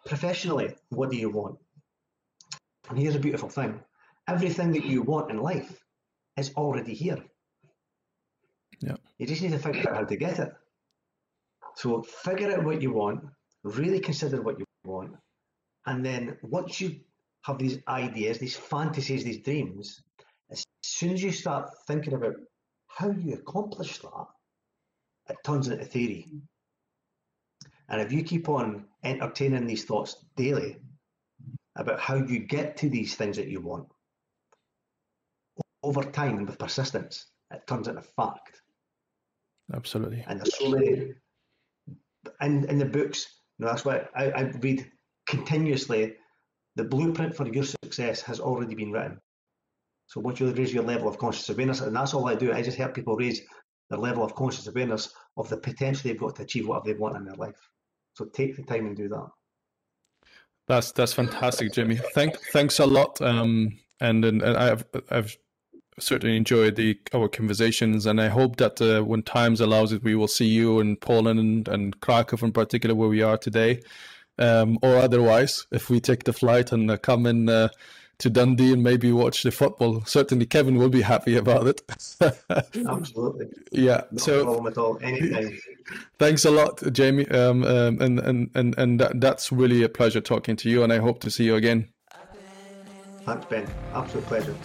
Professionally, 0.05 0.75
what 0.89 1.11
do 1.11 1.17
you 1.17 1.29
want? 1.29 1.57
And 2.89 2.97
here's 2.97 3.15
a 3.15 3.19
beautiful 3.19 3.49
thing 3.49 3.79
everything 4.27 4.71
that 4.71 4.85
you 4.85 5.01
want 5.01 5.31
in 5.31 5.37
life 5.37 5.83
is 6.37 6.53
already 6.55 6.93
here. 6.93 7.23
Yeah. 8.79 8.95
You 9.17 9.27
just 9.27 9.41
need 9.41 9.51
to 9.51 9.59
figure 9.59 9.89
out 9.89 9.95
how 9.95 10.03
to 10.05 10.15
get 10.15 10.39
it. 10.39 10.51
So 11.75 12.01
figure 12.03 12.51
out 12.51 12.63
what 12.63 12.81
you 12.81 12.93
want, 12.93 13.23
really 13.63 13.99
consider 13.99 14.41
what 14.41 14.59
you 14.59 14.65
want, 14.83 15.15
and 15.85 16.05
then 16.05 16.37
once 16.41 16.79
you 16.79 16.99
have 17.43 17.57
these 17.57 17.79
ideas, 17.87 18.37
these 18.37 18.55
fantasies, 18.55 19.23
these 19.23 19.41
dreams, 19.41 20.01
as 20.51 20.63
soon 20.83 21.13
as 21.13 21.23
you 21.23 21.31
start 21.31 21.69
thinking 21.87 22.13
about 22.13 22.35
how 22.87 23.09
you 23.09 23.33
accomplish 23.33 23.99
that, 23.99 24.27
it 25.31 25.37
turns 25.45 25.67
into 25.67 25.85
theory. 25.85 26.27
And 27.89 28.01
if 28.01 28.11
you 28.11 28.23
keep 28.23 28.47
on 28.49 28.85
entertaining 29.03 29.65
these 29.65 29.85
thoughts 29.85 30.25
daily 30.35 30.77
about 31.75 31.99
how 31.99 32.15
you 32.15 32.39
get 32.39 32.77
to 32.77 32.89
these 32.89 33.15
things 33.15 33.37
that 33.37 33.47
you 33.47 33.61
want, 33.61 33.87
over 35.83 36.03
time 36.03 36.37
and 36.37 36.47
with 36.47 36.59
persistence, 36.59 37.25
it 37.51 37.65
turns 37.67 37.87
into 37.87 38.01
fact. 38.01 38.61
Absolutely. 39.73 40.23
And 40.27 40.39
there's 40.39 40.57
so 40.57 40.69
many 40.69 41.13
in, 42.41 42.69
in 42.69 42.77
the 42.77 42.85
books, 42.85 43.27
you 43.57 43.65
know, 43.65 43.71
that's 43.71 43.85
why 43.85 44.07
I, 44.15 44.31
I 44.31 44.41
read 44.61 44.89
continuously 45.27 46.15
the 46.75 46.83
blueprint 46.83 47.35
for 47.35 47.47
your 47.47 47.63
success 47.63 48.21
has 48.21 48.39
already 48.39 48.75
been 48.75 48.91
written. 48.91 49.19
So 50.07 50.19
once 50.19 50.39
you 50.39 50.51
raise 50.51 50.73
your 50.73 50.83
level 50.83 51.07
of 51.07 51.17
conscious 51.17 51.49
awareness, 51.49 51.81
and 51.81 51.95
that's 51.95 52.13
all 52.13 52.27
I 52.27 52.35
do, 52.35 52.53
I 52.53 52.61
just 52.61 52.77
help 52.77 52.93
people 52.93 53.15
raise 53.15 53.41
their 53.89 53.99
level 53.99 54.23
of 54.23 54.35
conscious 54.35 54.67
awareness 54.67 55.13
of 55.37 55.49
the 55.49 55.57
potential 55.57 56.01
they've 56.03 56.19
got 56.19 56.35
to 56.35 56.43
achieve 56.43 56.67
whatever 56.67 56.87
they 56.87 56.99
want 56.99 57.17
in 57.17 57.25
their 57.25 57.35
life. 57.35 57.55
So 58.13 58.25
take 58.25 58.55
the 58.55 58.63
time 58.63 58.87
and 58.87 58.95
do 58.95 59.07
that. 59.09 59.27
That's 60.67 60.91
that's 60.91 61.13
fantastic, 61.13 61.73
Jimmy. 61.73 61.97
Thank 62.13 62.37
thanks 62.53 62.79
a 62.79 62.85
lot. 62.85 63.21
Um, 63.21 63.79
and 63.99 64.23
and, 64.23 64.43
I've 64.43 64.85
I've 65.09 65.35
certainly 65.99 66.37
enjoyed 66.37 66.75
the 66.75 66.99
our 67.13 67.27
conversations, 67.27 68.05
and 68.05 68.21
I 68.21 68.27
hope 68.27 68.57
that 68.57 68.81
uh, 68.81 69.03
when 69.03 69.23
times 69.23 69.61
allows 69.61 69.91
it, 69.91 70.03
we 70.03 70.15
will 70.15 70.27
see 70.27 70.45
you 70.45 70.79
in 70.79 70.97
Poland 70.97 71.39
and, 71.39 71.67
and 71.67 71.99
Krakow 71.99 72.37
in 72.45 72.51
particular, 72.51 72.95
where 72.95 73.09
we 73.09 73.21
are 73.21 73.37
today, 73.37 73.81
um, 74.37 74.77
or 74.81 74.97
otherwise, 74.97 75.65
if 75.71 75.89
we 75.89 75.99
take 75.99 76.23
the 76.23 76.33
flight 76.33 76.71
and 76.71 76.89
uh, 76.89 76.97
come 76.97 77.25
in 77.25 77.49
uh, 77.49 77.69
to 78.21 78.29
Dundee 78.29 78.71
and 78.71 78.83
maybe 78.83 79.11
watch 79.11 79.43
the 79.43 79.51
football. 79.51 80.03
Certainly, 80.05 80.45
Kevin 80.45 80.77
will 80.77 80.89
be 80.89 81.01
happy 81.01 81.37
about 81.37 81.67
it. 81.67 81.81
Absolutely. 82.87 83.47
Yeah. 83.71 84.03
No 84.11 84.17
so 84.17 84.43
problem 84.43 84.67
at 84.67 84.77
all. 84.77 84.99
Anytime. 85.01 85.59
Thanks 86.19 86.45
a 86.45 86.51
lot, 86.51 86.81
Jamie. 86.93 87.27
Um, 87.29 87.63
um, 87.63 87.99
and 87.99 88.19
and 88.19 88.49
and 88.55 88.77
and 88.77 88.99
that, 88.99 89.19
that's 89.19 89.51
really 89.51 89.83
a 89.83 89.89
pleasure 89.89 90.21
talking 90.21 90.55
to 90.57 90.69
you, 90.69 90.83
and 90.83 90.93
I 90.93 90.97
hope 90.97 91.19
to 91.21 91.31
see 91.31 91.45
you 91.45 91.55
again. 91.55 91.89
Thanks, 93.25 93.45
Ben. 93.45 93.67
Absolute 93.93 94.25
pleasure. 94.25 94.55